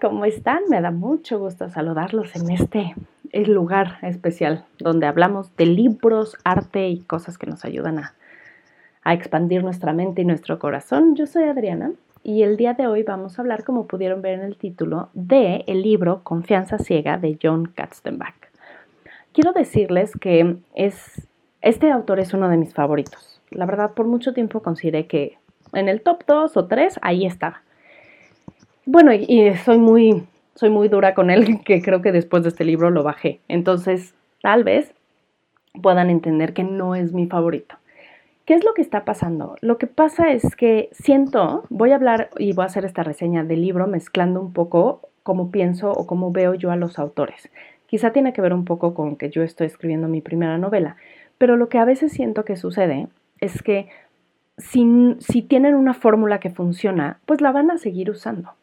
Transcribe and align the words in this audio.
¿cómo 0.00 0.24
están? 0.24 0.60
Me 0.68 0.80
da 0.80 0.90
mucho 0.90 1.38
gusto 1.38 1.68
saludarlos 1.68 2.36
en 2.36 2.50
este 2.50 2.94
lugar 3.32 3.98
especial 4.02 4.64
donde 4.78 5.06
hablamos 5.06 5.54
de 5.56 5.66
libros, 5.66 6.36
arte 6.44 6.88
y 6.88 7.00
cosas 7.00 7.36
que 7.36 7.46
nos 7.46 7.64
ayudan 7.64 7.98
a, 7.98 8.14
a 9.02 9.14
expandir 9.14 9.64
nuestra 9.64 9.92
mente 9.92 10.22
y 10.22 10.24
nuestro 10.24 10.58
corazón. 10.58 11.16
Yo 11.16 11.26
soy 11.26 11.44
Adriana 11.44 11.92
y 12.22 12.42
el 12.42 12.56
día 12.56 12.74
de 12.74 12.86
hoy 12.86 13.02
vamos 13.02 13.38
a 13.38 13.42
hablar, 13.42 13.64
como 13.64 13.86
pudieron 13.86 14.22
ver 14.22 14.34
en 14.34 14.44
el 14.44 14.56
título, 14.56 15.08
de 15.14 15.64
el 15.66 15.82
libro 15.82 16.20
Confianza 16.22 16.78
Ciega 16.78 17.18
de 17.18 17.36
John 17.42 17.66
Katzenbach. 17.66 18.36
Quiero 19.32 19.52
decirles 19.52 20.12
que 20.20 20.58
es, 20.74 21.28
este 21.60 21.90
autor 21.90 22.20
es 22.20 22.34
uno 22.34 22.48
de 22.48 22.56
mis 22.56 22.72
favoritos. 22.72 23.40
La 23.50 23.66
verdad, 23.66 23.92
por 23.94 24.06
mucho 24.06 24.32
tiempo 24.32 24.62
consideré 24.62 25.06
que 25.06 25.38
en 25.72 25.88
el 25.88 26.02
top 26.02 26.24
2 26.26 26.56
o 26.56 26.66
3 26.66 27.00
ahí 27.02 27.26
estaba. 27.26 27.62
Bueno, 28.84 29.12
y, 29.12 29.54
soy 29.64 29.78
muy, 29.78 30.24
soy 30.56 30.68
muy 30.70 30.88
dura 30.88 31.14
con 31.14 31.30
él, 31.30 31.60
que 31.64 31.80
creo 31.82 32.02
que 32.02 32.10
después 32.10 32.42
de 32.42 32.48
este 32.48 32.64
libro 32.64 32.90
lo 32.90 33.04
bajé. 33.04 33.40
Entonces, 33.48 34.14
tal 34.42 34.64
vez 34.64 34.92
puedan 35.80 36.10
entender 36.10 36.52
que 36.52 36.64
no 36.64 36.96
es 36.96 37.12
mi 37.12 37.26
favorito. 37.26 37.76
¿Qué 38.44 38.54
es 38.54 38.64
lo 38.64 38.74
que 38.74 38.82
está 38.82 39.04
pasando? 39.04 39.56
Lo 39.60 39.78
que 39.78 39.86
pasa 39.86 40.32
es 40.32 40.56
que 40.56 40.88
siento, 40.90 41.64
voy 41.70 41.92
a 41.92 41.94
hablar 41.94 42.30
y 42.38 42.52
voy 42.54 42.64
a 42.64 42.66
hacer 42.66 42.84
esta 42.84 43.04
reseña 43.04 43.44
del 43.44 43.62
libro 43.62 43.86
mezclando 43.86 44.40
un 44.40 44.52
poco 44.52 45.08
cómo 45.22 45.52
pienso 45.52 45.92
o 45.92 46.08
cómo 46.08 46.32
veo 46.32 46.54
yo 46.54 46.72
a 46.72 46.76
los 46.76 46.98
autores. 46.98 47.50
Quizá 47.86 48.10
tiene 48.10 48.32
que 48.32 48.40
ver 48.40 48.52
un 48.52 48.64
poco 48.64 48.94
con 48.94 49.14
que 49.14 49.30
yo 49.30 49.44
estoy 49.44 49.68
escribiendo 49.68 50.08
mi 50.08 50.20
primera 50.20 50.58
novela, 50.58 50.96
pero 51.38 51.56
lo 51.56 51.68
que 51.68 51.78
a 51.78 51.84
veces 51.84 52.10
siento 52.10 52.44
que 52.44 52.56
sucede 52.56 53.06
es 53.38 53.62
que 53.62 53.88
si, 54.58 55.14
si 55.20 55.42
tienen 55.42 55.76
una 55.76 55.94
fórmula 55.94 56.40
que 56.40 56.50
funciona, 56.50 57.20
pues 57.26 57.40
la 57.40 57.52
van 57.52 57.70
a 57.70 57.78
seguir 57.78 58.10
usando 58.10 58.54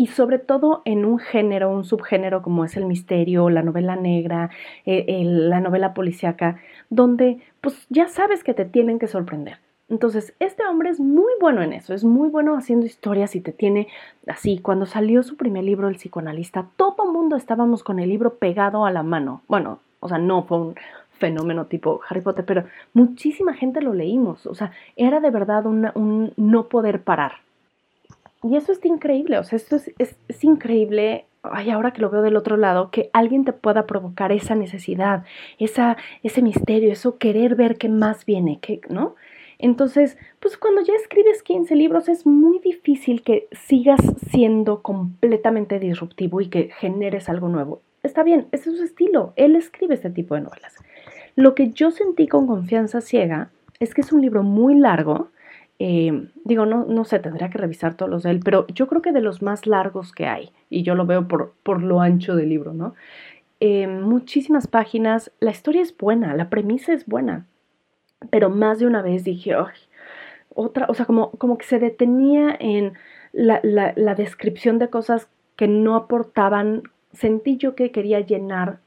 y 0.00 0.06
sobre 0.06 0.38
todo 0.38 0.80
en 0.84 1.04
un 1.04 1.18
género, 1.18 1.70
un 1.70 1.84
subgénero 1.84 2.40
como 2.40 2.64
es 2.64 2.76
el 2.76 2.86
misterio, 2.86 3.50
la 3.50 3.62
novela 3.62 3.96
negra, 3.96 4.48
eh, 4.86 5.22
la 5.24 5.60
novela 5.60 5.92
policíaca, 5.92 6.60
donde 6.88 7.40
pues 7.60 7.84
ya 7.90 8.06
sabes 8.06 8.44
que 8.44 8.54
te 8.54 8.64
tienen 8.64 9.00
que 9.00 9.08
sorprender. 9.08 9.58
Entonces, 9.88 10.34
este 10.38 10.64
hombre 10.66 10.90
es 10.90 11.00
muy 11.00 11.32
bueno 11.40 11.62
en 11.62 11.72
eso, 11.72 11.94
es 11.94 12.04
muy 12.04 12.28
bueno 12.28 12.56
haciendo 12.56 12.86
historias 12.86 13.34
y 13.34 13.40
te 13.40 13.52
tiene 13.52 13.88
así. 14.28 14.58
Cuando 14.58 14.86
salió 14.86 15.22
su 15.24 15.36
primer 15.36 15.64
libro, 15.64 15.88
El 15.88 15.96
psicoanalista, 15.96 16.66
todo 16.76 17.06
el 17.06 17.12
mundo 17.12 17.34
estábamos 17.36 17.82
con 17.82 17.98
el 17.98 18.08
libro 18.08 18.34
pegado 18.34 18.86
a 18.86 18.92
la 18.92 19.02
mano. 19.02 19.42
Bueno, 19.48 19.80
o 19.98 20.08
sea, 20.08 20.18
no 20.18 20.44
fue 20.44 20.58
un 20.58 20.74
fenómeno 21.18 21.66
tipo 21.66 22.00
Harry 22.08 22.20
Potter, 22.20 22.44
pero 22.44 22.64
muchísima 22.92 23.54
gente 23.54 23.80
lo 23.80 23.94
leímos. 23.94 24.46
O 24.46 24.54
sea, 24.54 24.70
era 24.94 25.18
de 25.18 25.30
verdad 25.30 25.66
un 25.66 26.32
no 26.36 26.68
poder 26.68 27.02
parar. 27.02 27.47
Y 28.42 28.56
eso 28.56 28.72
está 28.72 28.86
increíble, 28.86 29.38
o 29.38 29.44
sea, 29.44 29.56
esto 29.56 29.76
es, 29.76 30.44
increíble, 30.44 31.26
ay, 31.42 31.70
ahora 31.70 31.92
que 31.92 32.00
lo 32.00 32.10
veo 32.10 32.22
del 32.22 32.36
otro 32.36 32.56
lado, 32.56 32.90
que 32.90 33.10
alguien 33.12 33.44
te 33.44 33.52
pueda 33.52 33.86
provocar 33.86 34.30
esa 34.30 34.54
necesidad, 34.54 35.24
esa, 35.58 35.96
ese 36.22 36.40
misterio, 36.40 36.92
eso 36.92 37.18
querer 37.18 37.56
ver 37.56 37.78
qué 37.78 37.88
más 37.88 38.24
viene, 38.24 38.60
que, 38.60 38.80
¿no? 38.88 39.16
Entonces, 39.58 40.16
pues 40.38 40.56
cuando 40.56 40.82
ya 40.82 40.94
escribes 40.94 41.42
15 41.42 41.74
libros 41.74 42.08
es 42.08 42.26
muy 42.26 42.60
difícil 42.60 43.22
que 43.22 43.48
sigas 43.50 44.00
siendo 44.30 44.82
completamente 44.82 45.80
disruptivo 45.80 46.40
y 46.40 46.48
que 46.48 46.70
generes 46.78 47.28
algo 47.28 47.48
nuevo. 47.48 47.82
Está 48.04 48.22
bien, 48.22 48.46
ese 48.52 48.70
es 48.70 48.76
su 48.76 48.84
estilo, 48.84 49.32
él 49.34 49.56
escribe 49.56 49.94
este 49.94 50.10
tipo 50.10 50.36
de 50.36 50.42
novelas. 50.42 50.76
Lo 51.34 51.56
que 51.56 51.70
yo 51.70 51.90
sentí 51.90 52.28
con 52.28 52.46
confianza 52.46 53.00
ciega 53.00 53.50
es 53.80 53.94
que 53.94 54.02
es 54.02 54.12
un 54.12 54.20
libro 54.20 54.44
muy 54.44 54.76
largo, 54.76 55.30
eh, 55.78 56.28
digo, 56.44 56.66
no, 56.66 56.84
no 56.84 57.04
sé, 57.04 57.20
tendría 57.20 57.50
que 57.50 57.58
revisar 57.58 57.94
todos 57.94 58.10
los 58.10 58.22
de 58.24 58.30
él, 58.30 58.40
pero 58.44 58.66
yo 58.68 58.88
creo 58.88 59.00
que 59.00 59.12
de 59.12 59.20
los 59.20 59.42
más 59.42 59.66
largos 59.66 60.12
que 60.12 60.26
hay, 60.26 60.50
y 60.70 60.82
yo 60.82 60.94
lo 60.94 61.06
veo 61.06 61.28
por, 61.28 61.54
por 61.62 61.82
lo 61.82 62.00
ancho 62.00 62.34
del 62.34 62.48
libro, 62.48 62.74
¿no? 62.74 62.94
Eh, 63.60 63.86
muchísimas 63.86 64.66
páginas, 64.66 65.32
la 65.40 65.50
historia 65.50 65.82
es 65.82 65.96
buena, 65.96 66.34
la 66.34 66.50
premisa 66.50 66.92
es 66.92 67.06
buena, 67.06 67.46
pero 68.30 68.50
más 68.50 68.80
de 68.80 68.86
una 68.86 69.02
vez 69.02 69.24
dije, 69.24 69.54
otra, 70.54 70.86
o 70.88 70.94
sea, 70.94 71.06
como, 71.06 71.30
como 71.32 71.58
que 71.58 71.66
se 71.66 71.78
detenía 71.78 72.56
en 72.58 72.94
la, 73.32 73.60
la, 73.62 73.92
la 73.96 74.14
descripción 74.14 74.78
de 74.78 74.90
cosas 74.90 75.28
que 75.54 75.68
no 75.68 75.94
aportaban, 75.94 76.82
sentí 77.12 77.56
yo 77.56 77.76
que 77.76 77.92
quería 77.92 78.20
llenar 78.20 78.80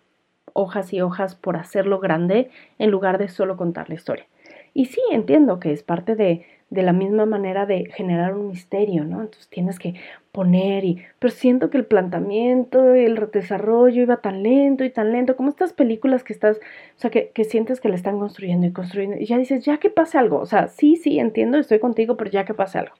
hojas 0.53 0.91
y 0.91 1.01
hojas 1.01 1.35
por 1.35 1.55
hacerlo 1.55 1.99
grande 1.99 2.49
en 2.79 2.91
lugar 2.91 3.17
de 3.17 3.29
solo 3.29 3.55
contar 3.55 3.87
la 3.87 3.95
historia. 3.95 4.25
Y 4.73 4.85
sí, 4.85 5.01
entiendo 5.11 5.59
que 5.59 5.71
es 5.71 5.83
parte 5.83 6.15
de, 6.15 6.45
de 6.71 6.83
la 6.83 6.93
misma 6.93 7.25
manera 7.25 7.65
de 7.65 7.91
generar 7.93 8.33
un 8.33 8.47
misterio, 8.47 9.03
¿no? 9.03 9.21
Entonces 9.21 9.49
tienes 9.49 9.77
que 9.77 9.95
poner 10.31 10.85
y... 10.85 11.03
Pero 11.19 11.33
siento 11.33 11.69
que 11.69 11.77
el 11.77 11.85
planteamiento, 11.85 12.95
el 12.95 13.29
desarrollo 13.31 14.01
iba 14.01 14.17
tan 14.17 14.41
lento 14.41 14.85
y 14.85 14.89
tan 14.89 15.11
lento, 15.11 15.35
como 15.35 15.49
estas 15.49 15.73
películas 15.73 16.23
que 16.23 16.31
estás, 16.31 16.57
o 16.57 16.99
sea, 16.99 17.11
que, 17.11 17.29
que 17.31 17.43
sientes 17.43 17.81
que 17.81 17.89
le 17.89 17.95
están 17.95 18.19
construyendo 18.19 18.65
y 18.65 18.71
construyendo 18.71 19.17
y 19.17 19.25
ya 19.25 19.37
dices, 19.37 19.65
ya 19.65 19.77
que 19.77 19.89
pase 19.89 20.17
algo, 20.17 20.39
o 20.39 20.45
sea, 20.45 20.69
sí, 20.69 20.95
sí, 20.95 21.19
entiendo, 21.19 21.57
estoy 21.57 21.79
contigo, 21.79 22.15
pero 22.15 22.31
ya 22.31 22.45
que 22.45 22.53
pase 22.53 22.79
algo. 22.79 22.95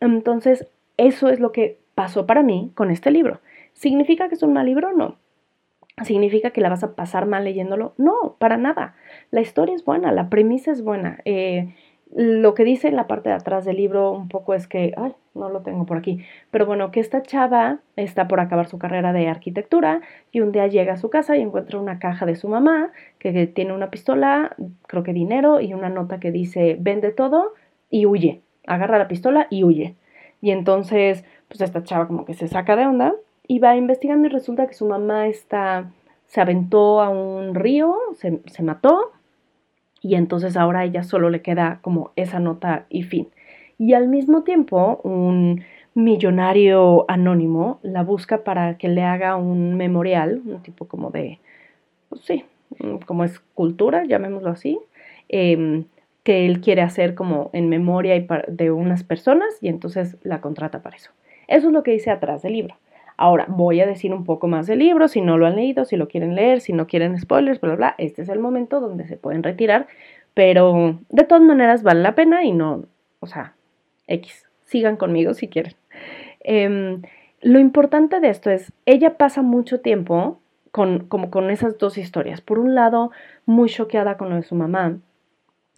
Entonces, 0.00 0.66
eso 0.96 1.28
es 1.28 1.38
lo 1.38 1.52
que 1.52 1.78
pasó 1.94 2.26
para 2.26 2.42
mí 2.42 2.72
con 2.74 2.90
este 2.90 3.12
libro. 3.12 3.40
¿Significa 3.72 4.28
que 4.28 4.34
es 4.34 4.42
un 4.42 4.52
mal 4.52 4.66
libro? 4.66 4.92
No. 4.92 5.16
¿Significa 6.04 6.50
que 6.50 6.60
la 6.60 6.68
vas 6.68 6.82
a 6.82 6.94
pasar 6.94 7.26
mal 7.26 7.44
leyéndolo? 7.44 7.94
No, 7.98 8.36
para 8.38 8.56
nada. 8.56 8.96
La 9.30 9.40
historia 9.40 9.74
es 9.74 9.84
buena, 9.84 10.12
la 10.12 10.28
premisa 10.28 10.72
es 10.72 10.82
buena. 10.82 11.20
Eh, 11.24 11.72
lo 12.14 12.54
que 12.54 12.64
dice 12.64 12.88
en 12.88 12.96
la 12.96 13.06
parte 13.06 13.28
de 13.28 13.34
atrás 13.34 13.64
del 13.64 13.76
libro 13.76 14.12
un 14.12 14.28
poco 14.28 14.54
es 14.54 14.66
que, 14.66 14.94
ay, 14.96 15.14
no 15.34 15.50
lo 15.50 15.62
tengo 15.62 15.86
por 15.86 15.98
aquí, 15.98 16.20
pero 16.50 16.64
bueno, 16.64 16.90
que 16.90 17.00
esta 17.00 17.22
chava 17.22 17.80
está 17.96 18.28
por 18.28 18.40
acabar 18.40 18.68
su 18.68 18.78
carrera 18.78 19.12
de 19.12 19.28
arquitectura 19.28 20.00
y 20.30 20.40
un 20.40 20.52
día 20.52 20.66
llega 20.66 20.94
a 20.94 20.96
su 20.96 21.10
casa 21.10 21.36
y 21.36 21.42
encuentra 21.42 21.78
una 21.78 21.98
caja 21.98 22.24
de 22.24 22.36
su 22.36 22.48
mamá 22.48 22.90
que 23.18 23.46
tiene 23.48 23.72
una 23.72 23.90
pistola, 23.90 24.54
creo 24.86 25.02
que 25.02 25.12
dinero 25.12 25.60
y 25.60 25.74
una 25.74 25.88
nota 25.88 26.20
que 26.20 26.30
dice 26.30 26.76
vende 26.80 27.10
todo 27.10 27.52
y 27.90 28.06
huye, 28.06 28.40
agarra 28.66 28.98
la 28.98 29.08
pistola 29.08 29.46
y 29.50 29.64
huye. 29.64 29.96
Y 30.40 30.52
entonces, 30.52 31.24
pues 31.48 31.60
esta 31.60 31.82
chava 31.82 32.06
como 32.06 32.24
que 32.24 32.34
se 32.34 32.48
saca 32.48 32.76
de 32.76 32.86
onda 32.86 33.14
y 33.46 33.58
va 33.58 33.76
investigando 33.76 34.26
y 34.26 34.30
resulta 34.30 34.66
que 34.66 34.74
su 34.74 34.86
mamá 34.86 35.26
está, 35.26 35.90
se 36.26 36.40
aventó 36.40 37.00
a 37.00 37.08
un 37.08 37.54
río, 37.54 37.96
se, 38.14 38.40
se 38.46 38.62
mató 38.62 39.12
y 40.02 40.14
entonces 40.14 40.56
ahora 40.56 40.80
a 40.80 40.84
ella 40.84 41.02
solo 41.02 41.30
le 41.30 41.42
queda 41.42 41.80
como 41.82 42.12
esa 42.16 42.40
nota 42.40 42.86
y 42.88 43.02
fin. 43.02 43.28
Y 43.78 43.94
al 43.94 44.08
mismo 44.08 44.42
tiempo, 44.42 45.00
un 45.02 45.64
millonario 45.94 47.04
anónimo 47.08 47.80
la 47.82 48.02
busca 48.02 48.44
para 48.44 48.78
que 48.78 48.88
le 48.88 49.02
haga 49.02 49.36
un 49.36 49.76
memorial, 49.76 50.42
un 50.44 50.62
tipo 50.62 50.86
como 50.86 51.10
de, 51.10 51.40
pues 52.08 52.22
sí, 52.22 52.44
como 53.06 53.24
escultura, 53.24 54.04
llamémoslo 54.04 54.50
así, 54.50 54.78
em, 55.28 55.84
que 56.22 56.46
él 56.46 56.60
quiere 56.60 56.82
hacer 56.82 57.14
como 57.14 57.50
en 57.52 57.68
memoria 57.68 58.14
de 58.48 58.70
unas 58.70 59.04
personas 59.04 59.48
y 59.60 59.68
entonces 59.68 60.16
la 60.22 60.40
contrata 60.40 60.82
para 60.82 60.96
eso. 60.96 61.10
Eso 61.48 61.68
es 61.68 61.72
lo 61.72 61.82
que 61.82 61.92
dice 61.92 62.10
atrás 62.10 62.42
del 62.42 62.54
libro. 62.54 62.76
Ahora, 63.16 63.46
voy 63.48 63.80
a 63.80 63.86
decir 63.86 64.12
un 64.12 64.24
poco 64.24 64.46
más 64.46 64.66
del 64.66 64.80
libro, 64.80 65.08
si 65.08 65.20
no 65.20 65.38
lo 65.38 65.46
han 65.46 65.56
leído, 65.56 65.84
si 65.84 65.96
lo 65.96 66.08
quieren 66.08 66.34
leer, 66.34 66.60
si 66.60 66.72
no 66.72 66.86
quieren 66.86 67.18
spoilers, 67.18 67.60
bla, 67.60 67.70
bla, 67.70 67.76
bla. 67.76 67.94
Este 67.98 68.22
es 68.22 68.28
el 68.28 68.38
momento 68.38 68.80
donde 68.80 69.06
se 69.06 69.16
pueden 69.16 69.42
retirar, 69.42 69.86
pero 70.34 70.98
de 71.08 71.24
todas 71.24 71.42
maneras 71.42 71.82
vale 71.82 72.02
la 72.02 72.14
pena 72.14 72.44
y 72.44 72.52
no, 72.52 72.84
o 73.20 73.26
sea, 73.26 73.54
X, 74.06 74.46
sigan 74.64 74.96
conmigo 74.96 75.32
si 75.34 75.48
quieren. 75.48 75.74
Em, 76.40 77.02
lo 77.40 77.58
importante 77.58 78.20
de 78.20 78.28
esto 78.28 78.50
es, 78.50 78.72
ella 78.84 79.16
pasa 79.16 79.42
mucho 79.42 79.80
tiempo 79.80 80.38
con, 80.70 81.06
como 81.06 81.30
con 81.30 81.50
esas 81.50 81.78
dos 81.78 81.96
historias. 81.96 82.40
Por 82.40 82.58
un 82.58 82.74
lado, 82.74 83.10
muy 83.46 83.70
choqueada 83.70 84.16
con 84.16 84.28
lo 84.28 84.36
de 84.36 84.42
su 84.42 84.54
mamá, 84.54 84.98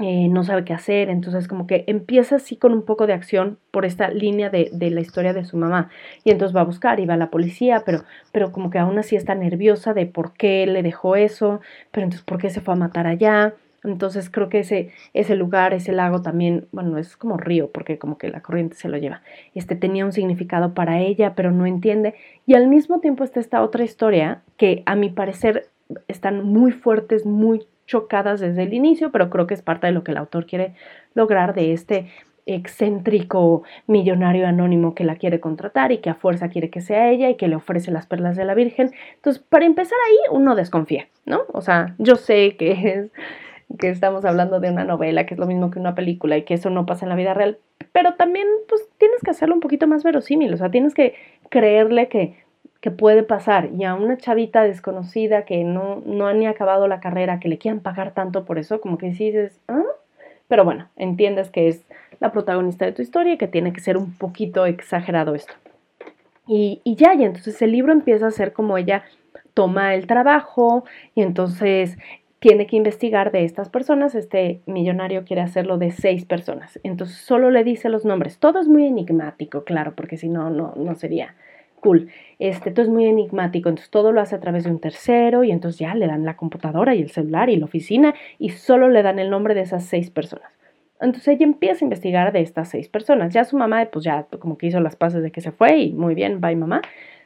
eh, 0.00 0.28
no 0.28 0.44
sabe 0.44 0.64
qué 0.64 0.72
hacer, 0.72 1.10
entonces 1.10 1.48
como 1.48 1.66
que 1.66 1.82
empieza 1.88 2.36
así 2.36 2.56
con 2.56 2.72
un 2.72 2.82
poco 2.84 3.08
de 3.08 3.14
acción 3.14 3.58
por 3.72 3.84
esta 3.84 4.08
línea 4.10 4.48
de, 4.48 4.70
de, 4.72 4.90
la 4.90 5.00
historia 5.00 5.32
de 5.32 5.44
su 5.44 5.56
mamá 5.56 5.90
y 6.22 6.30
entonces 6.30 6.56
va 6.56 6.60
a 6.60 6.64
buscar 6.64 7.00
y 7.00 7.06
va 7.06 7.14
a 7.14 7.16
la 7.16 7.30
policía, 7.30 7.82
pero, 7.84 8.04
pero 8.30 8.52
como 8.52 8.70
que 8.70 8.78
aún 8.78 8.96
así 8.98 9.16
está 9.16 9.34
nerviosa 9.34 9.94
de 9.94 10.06
por 10.06 10.34
qué 10.34 10.66
le 10.68 10.84
dejó 10.84 11.16
eso, 11.16 11.60
pero 11.90 12.04
entonces 12.04 12.24
por 12.24 12.38
qué 12.38 12.48
se 12.48 12.60
fue 12.60 12.74
a 12.74 12.76
matar 12.76 13.08
allá. 13.08 13.54
Entonces 13.84 14.28
creo 14.30 14.48
que 14.48 14.60
ese, 14.60 14.90
ese 15.14 15.36
lugar, 15.36 15.72
ese 15.72 15.92
lago 15.92 16.20
también, 16.22 16.66
bueno, 16.72 16.98
es 16.98 17.16
como 17.16 17.36
río, 17.36 17.70
porque 17.70 17.98
como 17.98 18.18
que 18.18 18.28
la 18.28 18.40
corriente 18.42 18.76
se 18.76 18.88
lo 18.88 18.98
lleva. 18.98 19.22
Este 19.54 19.76
tenía 19.76 20.04
un 20.04 20.12
significado 20.12 20.74
para 20.74 21.00
ella, 21.00 21.34
pero 21.34 21.52
no 21.52 21.66
entiende. 21.66 22.14
Y 22.46 22.54
al 22.54 22.68
mismo 22.68 23.00
tiempo 23.00 23.24
está 23.24 23.40
esta 23.40 23.62
otra 23.62 23.84
historia 23.84 24.42
que 24.56 24.82
a 24.86 24.96
mi 24.96 25.10
parecer 25.10 25.68
están 26.08 26.44
muy 26.44 26.72
fuertes, 26.72 27.24
muy 27.24 27.66
chocadas 27.88 28.38
desde 28.38 28.62
el 28.62 28.74
inicio, 28.74 29.10
pero 29.10 29.30
creo 29.30 29.48
que 29.48 29.54
es 29.54 29.62
parte 29.62 29.88
de 29.88 29.92
lo 29.92 30.04
que 30.04 30.12
el 30.12 30.18
autor 30.18 30.46
quiere 30.46 30.74
lograr 31.14 31.54
de 31.54 31.72
este 31.72 32.06
excéntrico 32.46 33.62
millonario 33.86 34.46
anónimo 34.46 34.94
que 34.94 35.04
la 35.04 35.16
quiere 35.16 35.40
contratar 35.40 35.90
y 35.92 35.98
que 35.98 36.10
a 36.10 36.14
fuerza 36.14 36.48
quiere 36.48 36.70
que 36.70 36.80
sea 36.80 37.10
ella 37.10 37.28
y 37.28 37.36
que 37.36 37.48
le 37.48 37.56
ofrece 37.56 37.90
las 37.90 38.06
perlas 38.06 38.36
de 38.36 38.44
la 38.44 38.54
Virgen. 38.54 38.92
Entonces, 39.16 39.42
para 39.42 39.66
empezar 39.66 39.98
ahí, 40.06 40.36
uno 40.36 40.54
desconfía, 40.54 41.08
¿no? 41.26 41.42
O 41.52 41.60
sea, 41.60 41.94
yo 41.98 42.16
sé 42.16 42.56
que 42.56 42.70
es 42.72 43.10
que 43.78 43.90
estamos 43.90 44.24
hablando 44.24 44.60
de 44.60 44.70
una 44.70 44.84
novela, 44.84 45.26
que 45.26 45.34
es 45.34 45.40
lo 45.40 45.46
mismo 45.46 45.70
que 45.70 45.78
una 45.78 45.94
película 45.94 46.38
y 46.38 46.44
que 46.44 46.54
eso 46.54 46.70
no 46.70 46.86
pasa 46.86 47.04
en 47.04 47.10
la 47.10 47.16
vida 47.16 47.34
real, 47.34 47.58
pero 47.92 48.14
también 48.14 48.46
pues 48.66 48.88
tienes 48.96 49.20
que 49.22 49.30
hacerlo 49.30 49.54
un 49.54 49.60
poquito 49.60 49.86
más 49.86 50.04
verosímil, 50.04 50.54
o 50.54 50.56
sea, 50.56 50.70
tienes 50.70 50.94
que 50.94 51.14
creerle 51.50 52.08
que, 52.08 52.36
que 52.80 52.90
puede 52.90 53.22
pasar 53.22 53.70
y 53.76 53.84
a 53.84 53.94
una 53.94 54.16
chavita 54.16 54.62
desconocida 54.62 55.44
que 55.44 55.64
no, 55.64 56.02
no 56.06 56.26
ha 56.26 56.34
ni 56.34 56.46
acabado 56.46 56.86
la 56.86 57.00
carrera, 57.00 57.40
que 57.40 57.48
le 57.48 57.58
quieran 57.58 57.80
pagar 57.80 58.14
tanto 58.14 58.44
por 58.44 58.58
eso, 58.58 58.80
como 58.80 58.98
que 58.98 59.06
dices, 59.06 59.60
¿ah? 59.68 59.82
Pero 60.46 60.64
bueno, 60.64 60.88
entiendes 60.96 61.50
que 61.50 61.68
es 61.68 61.82
la 62.20 62.32
protagonista 62.32 62.86
de 62.86 62.92
tu 62.92 63.02
historia 63.02 63.34
y 63.34 63.38
que 63.38 63.48
tiene 63.48 63.72
que 63.72 63.80
ser 63.80 63.96
un 63.96 64.12
poquito 64.16 64.64
exagerado 64.64 65.34
esto. 65.34 65.52
Y, 66.46 66.80
y 66.84 66.96
ya, 66.96 67.14
y 67.14 67.24
entonces 67.24 67.60
el 67.60 67.72
libro 67.72 67.92
empieza 67.92 68.26
a 68.26 68.30
ser 68.30 68.52
como 68.52 68.78
ella 68.78 69.04
toma 69.52 69.94
el 69.94 70.06
trabajo 70.06 70.84
y 71.14 71.22
entonces 71.22 71.98
tiene 72.38 72.66
que 72.66 72.76
investigar 72.76 73.32
de 73.32 73.44
estas 73.44 73.68
personas. 73.68 74.14
Este 74.14 74.60
millonario 74.64 75.24
quiere 75.24 75.42
hacerlo 75.42 75.76
de 75.76 75.90
seis 75.90 76.24
personas. 76.24 76.78
Entonces 76.84 77.18
solo 77.18 77.50
le 77.50 77.64
dice 77.64 77.88
los 77.88 78.04
nombres. 78.04 78.38
Todo 78.38 78.60
es 78.60 78.68
muy 78.68 78.86
enigmático, 78.86 79.64
claro, 79.64 79.92
porque 79.94 80.16
si 80.16 80.28
no, 80.28 80.48
no, 80.48 80.72
no 80.76 80.94
sería 80.94 81.34
cool. 81.80 82.08
Este, 82.38 82.70
todo 82.70 82.84
es 82.84 82.90
muy 82.90 83.06
enigmático. 83.06 83.68
Entonces 83.68 83.90
todo 83.90 84.12
lo 84.12 84.20
hace 84.20 84.34
a 84.34 84.40
través 84.40 84.64
de 84.64 84.70
un 84.70 84.78
tercero 84.78 85.44
y 85.44 85.50
entonces 85.50 85.78
ya 85.80 85.94
le 85.94 86.06
dan 86.06 86.24
la 86.24 86.36
computadora 86.36 86.94
y 86.94 87.02
el 87.02 87.10
celular 87.10 87.50
y 87.50 87.56
la 87.56 87.64
oficina 87.64 88.14
y 88.38 88.50
solo 88.50 88.88
le 88.88 89.02
dan 89.02 89.18
el 89.18 89.30
nombre 89.30 89.54
de 89.54 89.62
esas 89.62 89.84
seis 89.84 90.10
personas. 90.10 90.52
Entonces 91.00 91.28
ella 91.28 91.46
empieza 91.46 91.84
a 91.84 91.86
investigar 91.86 92.32
de 92.32 92.40
estas 92.40 92.68
seis 92.68 92.88
personas. 92.88 93.32
Ya 93.32 93.44
su 93.44 93.56
mamá, 93.56 93.86
pues 93.92 94.04
ya 94.04 94.26
como 94.38 94.58
que 94.58 94.66
hizo 94.66 94.80
las 94.80 94.96
paces 94.96 95.22
de 95.22 95.30
que 95.30 95.40
se 95.40 95.52
fue 95.52 95.78
y 95.78 95.92
muy 95.92 96.14
bien, 96.14 96.40
bye 96.40 96.56
mamá. 96.56 96.82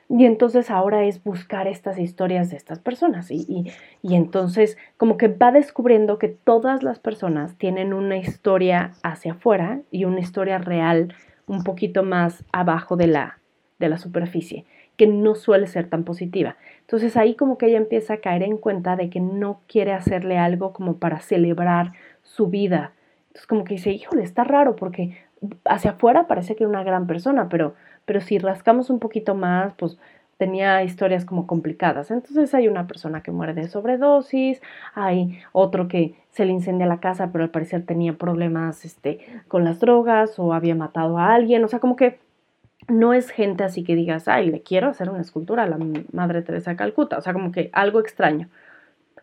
Y 0.09 0.27
entonces 0.27 0.71
ahora 0.71 1.05
es 1.05 1.25
buscar 1.25 1.67
estas 1.67 1.99
historias 1.99 2.51
de 2.51 2.57
estas 2.57 2.81
personas. 2.81 3.31
Y, 3.31 3.47
y, 3.49 3.73
y, 4.03 4.15
entonces 4.15 4.77
como 4.99 5.17
que 5.17 5.29
va 5.29 5.53
descubriendo 5.53 6.19
que 6.19 6.29
todas 6.29 6.83
las 6.83 6.99
personas 6.99 7.57
tienen 7.57 7.95
una 7.95 8.19
historia 8.19 8.93
hacia 9.03 9.33
afuera 9.33 9.81
y 9.91 10.05
una 10.05 10.21
historia 10.21 10.59
real 10.59 11.15
un 11.47 11.65
poquito 11.65 12.03
más 12.03 12.45
abajo 12.53 12.97
de 12.97 13.07
la, 13.07 13.39
de 13.79 13.89
la 13.89 13.99
superficie, 13.99 14.65
que 14.97 15.07
no 15.07 15.35
suele 15.35 15.67
ser 15.67 15.89
tan 15.89 16.05
positiva. 16.05 16.57
Entonces 16.81 17.17
ahí 17.17 17.35
como 17.35 17.59
que 17.59 17.67
ella 17.67 17.79
empieza 17.79 18.15
a 18.15 18.19
caer 18.19 18.43
en 18.43 18.57
cuenta 18.57 18.97
de 18.97 19.11
que 19.11 19.21
no 19.21 19.61
quiere 19.67 19.93
hacerle 19.93 20.39
algo 20.39 20.73
como 20.73 20.97
para 20.97 21.21
celebrar 21.21 21.93
su 22.23 22.49
vida, 22.49 22.93
entonces 23.33 23.47
como 23.47 23.65
que 23.65 23.75
dice, 23.75 23.91
híjole, 23.91 24.23
está 24.23 24.45
raro 24.45 24.77
porque 24.77 25.17
hacia 25.65 25.93
afuera 25.93 26.27
parece 26.27 26.55
que 26.55 26.65
era 26.65 26.71
una 26.71 26.85
gran 26.85 27.07
persona, 27.07 27.49
pero, 27.49 27.75
pero 28.05 28.21
si 28.21 28.39
rascamos 28.39 28.91
un 28.91 28.99
poquito 28.99 29.35
más, 29.35 29.73
pues 29.75 29.99
tenía 30.37 30.83
historias 30.83 31.25
como 31.25 31.47
complicadas. 31.47 32.11
Entonces 32.11 32.53
hay 32.53 32.69
una 32.69 32.87
persona 32.87 33.23
que 33.23 33.31
muere 33.31 33.55
de 33.55 33.69
sobredosis, 33.69 34.61
hay 34.95 35.39
otro 35.53 35.89
que 35.89 36.15
se 36.31 36.45
le 36.45 36.53
incendia 36.53 36.85
la 36.87 37.01
casa, 37.01 37.31
pero 37.33 37.45
al 37.45 37.51
parecer 37.51 37.87
tenía 37.87 38.15
problemas 38.19 38.85
este, 38.85 39.21
con 39.49 39.65
las 39.65 39.81
drogas 39.81 40.39
o 40.39 40.53
había 40.53 40.75
matado 40.75 41.19
a 41.19 41.33
alguien. 41.35 41.65
O 41.65 41.69
sea, 41.69 41.79
como 41.79 41.97
que 41.97 42.19
no 42.89 43.15
es 43.15 43.31
gente 43.31 43.65
así 43.65 43.85
que 43.85 43.95
digas, 43.95 44.29
ay, 44.29 44.51
le 44.51 44.63
quiero 44.63 44.89
hacer 44.89 45.11
una 45.11 45.21
escultura 45.21 45.65
a 45.65 45.67
la 45.67 45.79
Madre 46.13 46.43
Teresa 46.43 46.73
de 46.73 46.77
Calcuta. 46.77 47.19
O 47.19 47.21
sea, 47.21 47.33
como 47.33 47.53
que 47.53 47.71
algo 47.73 48.01
extraño 48.01 48.49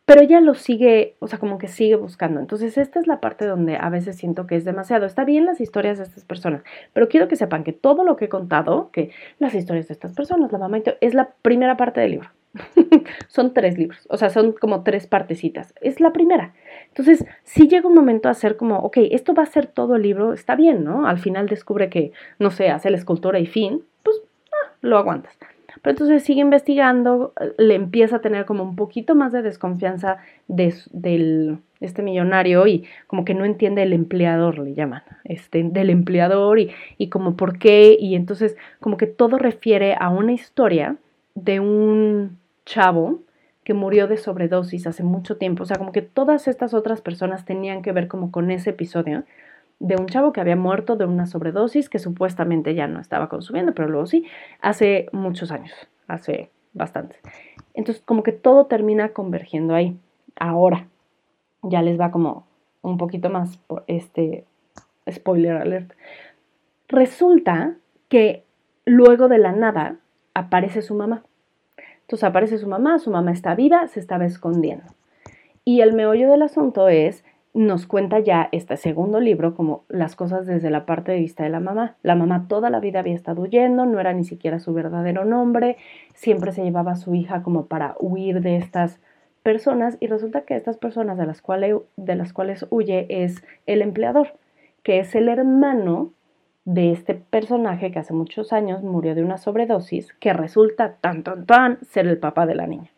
pero 0.10 0.22
ella 0.22 0.42
lo 0.42 0.56
sigue, 0.56 1.18
o 1.20 1.28
sea, 1.28 1.38
como 1.38 1.60
que 1.60 1.68
sigue 1.68 1.96
buscando. 1.96 2.40
Entonces, 2.40 2.80
esta 2.80 3.00
es 3.00 3.06
la 3.06 3.20
parte 3.20 3.46
donde 3.46 3.78
a 3.78 3.92
veces 3.92 4.18
siento 4.18 4.48
que 4.48 4.56
es 4.56 4.66
demasiado. 4.66 5.06
Está 5.06 5.24
bien 5.24 5.46
las 5.46 5.62
historias 5.62 6.00
de 6.00 6.04
estas 6.06 6.26
personas, 6.26 6.64
pero 6.94 7.08
quiero 7.10 7.28
que 7.28 7.36
sepan 7.36 7.64
que 7.64 7.74
todo 7.74 8.04
lo 8.04 8.16
que 8.16 8.26
he 8.26 8.30
contado, 8.30 8.90
que 8.92 9.12
las 9.38 9.54
historias 9.54 9.88
de 9.88 9.94
estas 9.94 10.14
personas, 10.14 10.52
la 10.52 10.58
mamá 10.58 10.80
y 10.80 10.82
todo, 10.82 10.96
es 11.00 11.14
la 11.14 11.30
primera 11.44 11.78
parte 11.78 12.02
del 12.02 12.10
libro. 12.14 12.30
son 13.28 13.54
tres 13.54 13.78
libros, 13.78 14.08
o 14.10 14.18
sea, 14.18 14.32
son 14.32 14.54
como 14.54 14.82
tres 14.84 15.06
partecitas. 15.06 15.76
Es 15.80 16.00
la 16.00 16.12
primera. 16.12 16.56
Entonces, 16.90 17.26
si 17.44 17.68
llega 17.68 17.88
un 17.88 17.96
momento 17.96 18.30
a 18.30 18.34
ser 18.34 18.58
como, 18.58 18.80
ok, 18.80 18.98
esto 19.12 19.34
va 19.34 19.44
a 19.44 19.48
ser 19.48 19.68
todo 19.68 19.96
el 19.96 20.02
libro, 20.02 20.34
está 20.34 20.56
bien, 20.56 20.84
¿no? 20.84 21.08
Al 21.08 21.20
final 21.20 21.48
descubre 21.48 21.90
que, 21.90 22.12
no 22.40 22.52
sé, 22.52 22.70
hace 22.70 22.90
la 22.90 22.98
escultura 22.98 23.40
y 23.40 23.46
fin, 23.46 23.84
pues 24.04 24.22
ah, 24.52 24.72
lo 24.82 24.98
aguantas. 24.98 25.38
Pero 25.82 25.92
entonces 25.92 26.24
sigue 26.24 26.42
investigando, 26.42 27.34
le 27.58 27.76
empieza 27.76 28.18
a 28.18 28.22
tener 28.22 28.46
como 28.46 28.64
un 28.64 28.76
poquito 28.76 29.16
más 29.16 29.32
de 29.32 29.42
desconfianza 29.42 30.18
de, 30.48 30.74
del, 30.92 31.60
este 31.80 32.02
millonario 32.02 32.68
y 32.68 32.86
como 33.08 33.24
que 33.24 33.34
no 33.34 33.46
entiende 33.46 33.84
el 33.84 33.94
empleador, 33.94 34.60
le 34.60 34.74
llaman, 34.74 35.04
este, 35.24 35.64
del 35.64 35.90
empleador 35.90 36.60
y, 36.60 36.72
y 36.98 37.08
como 37.08 37.38
por 37.38 37.60
qué. 37.60 37.96
Y 38.00 38.16
entonces 38.16 38.58
como 38.80 38.98
que 38.98 39.08
todo 39.08 39.38
refiere 39.38 39.96
a 39.98 40.10
una 40.10 40.34
historia 40.34 40.98
de 41.36 41.60
un 41.60 42.38
chavo 42.66 43.22
que 43.70 43.76
murió 43.76 44.08
de 44.08 44.18
sobredosis 44.18 44.88
hace 44.88 45.04
mucho 45.04 45.38
tiempo. 45.38 45.62
O 45.62 45.66
sea, 45.68 45.78
como 45.78 45.92
que 45.92 46.02
todas 46.02 46.48
estas 46.48 46.74
otras 46.74 47.02
personas 47.02 47.46
tenían 47.46 47.84
que 47.84 47.92
ver 47.92 48.08
como 48.08 48.32
con 48.32 48.50
ese 48.50 48.72
episodio 48.72 49.26
de 49.78 49.96
un 49.96 50.08
chavo 50.08 50.34
que 50.34 50.42
había 50.42 50.56
muerto 50.56 50.96
de 50.96 51.06
una 51.06 51.28
sobredosis 51.28 51.88
que 51.88 52.00
supuestamente 52.00 52.74
ya 52.74 52.88
no 52.88 53.00
estaba 53.00 53.30
consumiendo, 53.30 53.76
pero 53.76 53.88
luego 53.88 54.08
sí, 54.08 54.26
hace 54.60 55.08
muchos 55.12 55.52
años, 55.52 55.72
hace 56.08 56.50
bastantes. 56.74 57.20
Entonces, 57.76 58.02
como 58.04 58.24
que 58.24 58.32
todo 58.32 58.66
termina 58.66 59.10
convergiendo 59.10 59.76
ahí. 59.76 59.96
Ahora, 60.36 60.88
ya 61.62 61.84
les 61.84 62.00
va 62.00 62.10
como 62.10 62.48
un 62.82 62.98
poquito 62.98 63.30
más, 63.30 63.60
este, 63.86 64.46
spoiler 65.08 65.58
alert. 65.58 65.94
Resulta 66.88 67.76
que 68.08 68.44
luego 68.84 69.28
de 69.28 69.38
la 69.38 69.52
nada 69.52 69.98
aparece 70.34 70.82
su 70.82 70.96
mamá. 70.96 71.24
Entonces 72.10 72.24
aparece 72.24 72.58
su 72.58 72.68
mamá, 72.68 72.98
su 72.98 73.12
mamá 73.12 73.32
está 73.32 73.54
viva, 73.54 73.88
se 73.88 74.00
estaba 74.00 74.26
escondiendo. 74.26 74.84
Y 75.64 75.82
el 75.82 75.94
meollo 75.94 76.32
del 76.32 76.42
asunto 76.42 76.90
es 76.90 77.24
nos 77.54 77.86
cuenta 77.86 78.18
ya 78.18 78.50
este 78.52 78.78
segundo 78.78 79.20
libro 79.20 79.54
como 79.54 79.84
las 79.90 80.16
cosas 80.16 80.48
desde 80.48 80.72
la 80.72 80.88
parte 80.88 81.12
de 81.12 81.20
vista 81.20 81.44
de 81.44 81.50
la 81.50 81.60
mamá. 81.60 81.98
La 82.02 82.16
mamá 82.16 82.48
toda 82.48 82.72
la 82.72 82.80
vida 82.80 83.02
había 83.02 83.14
estado 83.14 83.44
huyendo, 83.44 83.86
no 83.86 84.00
era 84.00 84.12
ni 84.14 84.24
siquiera 84.24 84.58
su 84.58 84.74
verdadero 84.74 85.24
nombre, 85.24 85.78
siempre 86.16 86.52
se 86.52 86.64
llevaba 86.64 86.94
a 86.94 86.96
su 86.96 87.14
hija 87.14 87.44
como 87.44 87.68
para 87.68 87.96
huir 88.00 88.42
de 88.42 88.58
estas 88.58 89.00
personas 89.44 89.96
y 90.00 90.08
resulta 90.08 90.42
que 90.42 90.56
estas 90.56 90.78
personas 90.78 91.16
de 91.16 91.28
las 91.28 91.44
cuales, 91.44 91.76
de 91.96 92.16
las 92.16 92.34
cuales 92.34 92.66
huye 92.72 93.06
es 93.08 93.44
el 93.68 93.84
empleador, 93.84 94.34
que 94.82 94.98
es 94.98 95.14
el 95.14 95.30
hermano 95.30 96.10
de 96.66 96.92
este 96.92 97.16
personaje 97.16 97.92
que 97.92 98.00
hace 98.00 98.14
muchos 98.14 98.54
años 98.54 98.84
murió 98.84 99.16
de 99.16 99.24
una 99.24 99.38
sobredosis, 99.38 100.14
que 100.14 100.34
resulta 100.34 100.96
tan 101.02 101.24
tan 101.24 101.46
tan 101.46 101.80
ser 101.86 102.08
el 102.08 102.18
papá 102.18 102.46
de 102.46 102.56
la 102.56 102.68
niña. 102.68 102.92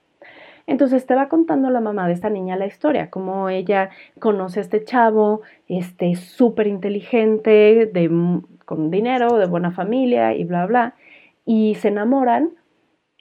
Entonces 0.68 1.06
te 1.06 1.16
va 1.16 1.28
contando 1.28 1.70
la 1.70 1.82
mamá 1.82 2.08
de 2.08 2.14
esta 2.14 2.30
niña 2.30 2.56
la 2.56 2.66
historia, 2.66 3.10
cómo 3.10 3.50
ella 3.50 3.90
conoce 4.20 4.60
a 4.60 4.64
este 4.64 4.84
chavo, 4.84 5.42
este 5.68 6.16
súper 6.16 6.68
inteligente, 6.68 7.90
de, 7.92 8.42
con 8.66 8.92
dinero, 8.92 9.38
de 9.38 9.48
buena 9.48 9.72
familia 9.72 10.34
y 10.34 10.44
bla, 10.44 10.66
bla, 10.66 10.96
y 11.46 11.76
se 11.76 11.90
enamoran. 11.90 12.52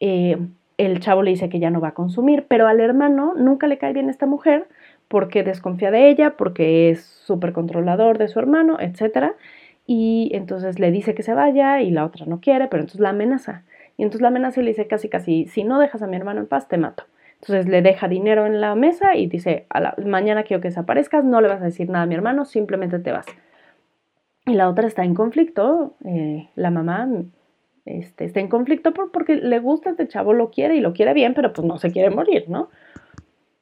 Eh, 0.01 0.37
el 0.79 1.01
chavo 1.01 1.23
le 1.23 1.33
dice 1.33 1.49
que 1.49 1.59
ya 1.59 1.71
no 1.71 1.81
va 1.81 1.89
a 1.89 1.95
consumir, 1.95 2.47
pero 2.49 2.67
al 2.67 2.81
hermano 2.81 3.35
nunca 3.35 3.67
le 3.67 3.79
cae 3.79 3.93
bien 3.93 4.09
esta 4.09 4.27
mujer 4.27 4.69
porque 5.09 5.43
desconfía 5.43 5.91
de 5.91 6.09
ella, 6.09 6.37
porque 6.37 6.91
es 6.91 7.05
súper 7.05 7.53
controlador 7.53 8.17
de 8.17 8.29
su 8.29 8.39
hermano, 8.39 8.79
etc. 8.79 9.35
Y 9.93 10.31
entonces 10.35 10.79
le 10.79 10.93
dice 10.93 11.17
que 11.17 11.25
se 11.25 11.35
vaya 11.35 11.81
y 11.81 11.91
la 11.91 12.05
otra 12.05 12.25
no 12.25 12.41
quiere, 12.41 12.69
pero 12.69 12.83
entonces 12.83 13.01
la 13.01 13.09
amenaza. 13.09 13.65
Y 13.97 14.05
entonces 14.05 14.21
la 14.21 14.29
amenaza 14.29 14.61
y 14.61 14.63
le 14.63 14.71
dice 14.71 14.87
casi 14.87 15.09
casi, 15.09 15.49
si 15.49 15.65
no 15.65 15.81
dejas 15.81 16.01
a 16.01 16.07
mi 16.07 16.15
hermano 16.15 16.39
en 16.39 16.47
paz, 16.47 16.69
te 16.69 16.79
mato. 16.79 17.07
Entonces 17.41 17.67
le 17.67 17.83
deja 17.83 18.07
dinero 18.07 18.47
en 18.47 18.61
la 18.61 18.77
mesa 18.77 19.17
y 19.17 19.27
dice, 19.27 19.67
a 19.69 19.81
la, 19.81 19.97
mañana 20.07 20.45
quiero 20.45 20.61
que 20.61 20.69
desaparezcas, 20.69 21.25
no 21.25 21.41
le 21.41 21.49
vas 21.49 21.61
a 21.61 21.65
decir 21.65 21.91
nada 21.91 22.05
a 22.05 22.07
mi 22.07 22.15
hermano, 22.15 22.45
simplemente 22.45 23.01
te 23.01 23.11
vas. 23.11 23.27
Y 24.47 24.55
la 24.55 24.69
otra 24.69 24.87
está 24.87 25.03
en 25.03 25.17
conflicto, 25.17 25.97
eh, 26.05 26.49
la 26.55 26.71
mamá 26.71 27.09
este, 27.85 28.27
está 28.27 28.39
en 28.39 28.47
conflicto 28.47 28.95
porque 28.95 29.35
le 29.35 29.59
gusta 29.59 29.91
este 29.91 30.07
chavo, 30.07 30.35
lo 30.35 30.51
quiere 30.51 30.77
y 30.77 30.81
lo 30.81 30.93
quiere 30.93 31.15
bien, 31.15 31.35
pero 31.35 31.53
pues 31.53 31.67
no 31.67 31.79
se 31.79 31.91
quiere 31.91 32.11
morir, 32.11 32.45
¿no? 32.49 32.71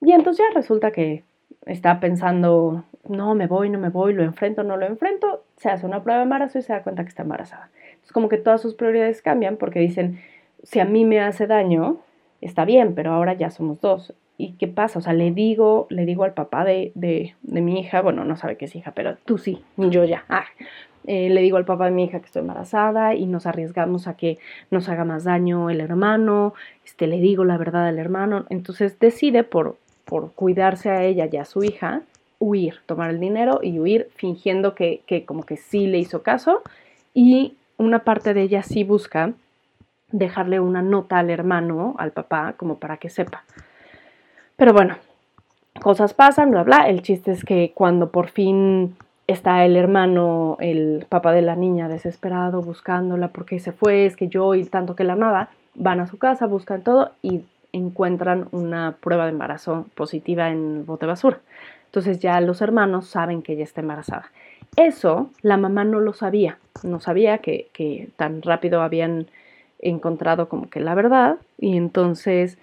Y 0.03 0.13
entonces 0.13 0.45
ya 0.47 0.55
resulta 0.55 0.91
que 0.91 1.25
está 1.69 2.01
pensando, 2.01 2.85
no, 3.07 3.35
me 3.35 3.47
voy, 3.47 3.71
no 3.71 3.79
me 3.79 3.91
voy, 3.91 4.15
lo 4.15 4.23
enfrento, 4.23 4.65
no 4.65 4.77
lo 4.77 4.87
enfrento, 4.87 5.45
se 5.57 5.69
hace 5.69 5.87
una 5.87 6.03
prueba 6.03 6.19
de 6.19 6.25
embarazo 6.25 6.59
y 6.59 6.63
se 6.63 6.73
da 6.73 6.83
cuenta 6.83 7.03
que 7.05 7.11
está 7.11 7.23
embarazada. 7.23 7.71
Es 8.05 8.11
como 8.11 8.29
que 8.29 8.39
todas 8.39 8.61
sus 8.61 8.75
prioridades 8.75 9.23
cambian 9.23 9.57
porque 9.57 9.81
dicen, 9.81 10.19
si 10.63 10.81
a 10.81 10.85
mí 10.85 11.05
me 11.05 11.21
hace 11.21 11.47
daño, 11.47 11.99
está 12.41 12.65
bien, 12.65 12.95
pero 12.95 13.13
ahora 13.13 13.35
ya 13.35 13.51
somos 13.51 13.81
dos. 13.81 14.15
¿Y 14.39 14.53
qué 14.53 14.69
pasa? 14.69 15.01
O 15.01 15.03
sea, 15.03 15.13
le 15.13 15.33
digo, 15.33 15.87
le 15.91 16.07
digo 16.07 16.25
al 16.25 16.33
papá 16.33 16.65
de, 16.65 16.93
de, 16.95 17.35
mi 17.43 17.81
hija, 17.81 18.01
bueno, 18.03 18.25
no 18.25 18.37
sabe 18.37 18.57
que 18.57 18.67
es 18.67 18.77
hija, 18.77 18.93
pero 18.93 19.17
tú 19.25 19.37
sí, 19.37 19.63
yo 19.77 20.05
ya. 20.05 20.25
Ah, 20.29 20.45
eh, 21.07 21.29
le 21.29 21.41
digo 21.43 21.57
al 21.57 21.65
papá 21.65 21.87
de 21.87 21.91
mi 21.91 22.05
hija 22.05 22.21
que 22.21 22.27
estoy 22.27 22.41
embarazada 22.41 23.15
y 23.15 23.27
nos 23.27 23.47
arriesgamos 23.47 24.07
a 24.07 24.17
que 24.17 24.39
nos 24.71 24.89
haga 24.89 25.05
más 25.05 25.25
daño 25.25 25.71
el 25.71 25.81
hermano, 25.81 26.55
este, 26.85 27.07
le 27.07 27.19
digo 27.19 27.45
la 27.45 27.59
verdad 27.59 27.89
al 27.89 27.99
hermano, 27.99 28.47
entonces 28.49 28.99
decide 29.01 29.43
por, 29.43 29.77
por 30.09 30.33
cuidarse 30.33 30.91
a 30.91 31.05
ella 31.05 31.29
y 31.31 31.37
a 31.37 31.45
su 31.45 31.63
hija, 31.63 32.03
huir, 32.39 32.81
tomar 32.87 33.11
el 33.11 33.21
dinero 33.21 33.61
y 33.63 33.79
huir 33.79 34.09
fingiendo 34.17 34.75
que, 34.75 35.03
que 35.07 35.25
como 35.25 35.43
que 35.43 35.57
sí 35.57 35.87
le 35.87 35.99
hizo 35.99 36.23
caso 36.23 36.63
y 37.13 37.57
una 37.77 38.01
parte 38.01 38.33
de 38.33 38.43
ella 38.43 38.63
sí 38.63 38.85
busca 38.85 39.33
dejarle 40.11 40.61
una 40.61 40.83
nota 40.83 41.19
al 41.19 41.31
hermano, 41.31 41.95
al 41.99 42.13
papá, 42.13 42.55
como 42.57 42.79
para 42.79 42.97
que 42.97 43.11
sepa. 43.11 43.45
Pero 44.57 44.73
bueno, 44.73 44.97
cosas 45.81 46.15
pasan, 46.15 46.51
bla, 46.51 46.65
bla. 46.65 46.89
El 46.89 47.03
chiste 47.03 47.33
es 47.33 47.45
que 47.45 47.73
cuando 47.75 48.11
por 48.11 48.29
fin 48.29 48.97
está 49.27 49.65
el 49.65 49.77
hermano, 49.77 50.57
el 50.61 51.07
papá 51.09 51.33
de 51.33 51.43
la 51.43 51.55
niña, 51.55 51.89
desesperado, 51.89 52.63
buscándola 52.63 53.29
porque 53.29 53.61
se 53.61 53.73
fue, 53.73 54.07
es 54.07 54.17
que 54.17 54.29
yo 54.29 54.55
y 54.55 54.65
tanto 54.65 54.97
que 54.97 55.05
la 55.05 55.13
amaba, 55.13 55.51
van 55.75 56.01
a 56.01 56.07
su 56.07 56.19
casa, 56.19 56.47
buscan 56.47 56.83
todo 56.83 57.13
y 57.23 57.43
encuentran 57.73 58.49
una 58.53 58.97
prueba 59.01 59.25
de 59.25 59.33
embarazo 59.33 59.87
positiva 59.95 60.51
en 60.51 60.79
el 60.79 60.83
bote 60.85 61.07
basura. 61.07 61.41
Entonces 61.87 62.21
ya 62.21 62.41
los 62.41 62.61
hermanos 62.61 63.09
saben 63.09 63.43
que 63.43 63.55
ella 63.55 63.65
está 63.65 63.81
embarazada. 63.81 64.31
Eso 64.77 65.31
la 65.43 65.57
mamá 65.57 65.85
no 65.85 66.01
lo 66.01 66.13
sabía, 66.13 66.59
no 66.83 67.01
sabía 67.01 67.39
que, 67.39 67.69
que 67.73 68.11
tan 68.17 68.43
rápido 68.43 68.83
habían 68.83 69.27
encontrado 69.81 70.49
como 70.49 70.69
que 70.69 70.81
la 70.81 70.95
verdad 70.95 71.37
y 71.59 71.77
entonces 71.77 72.59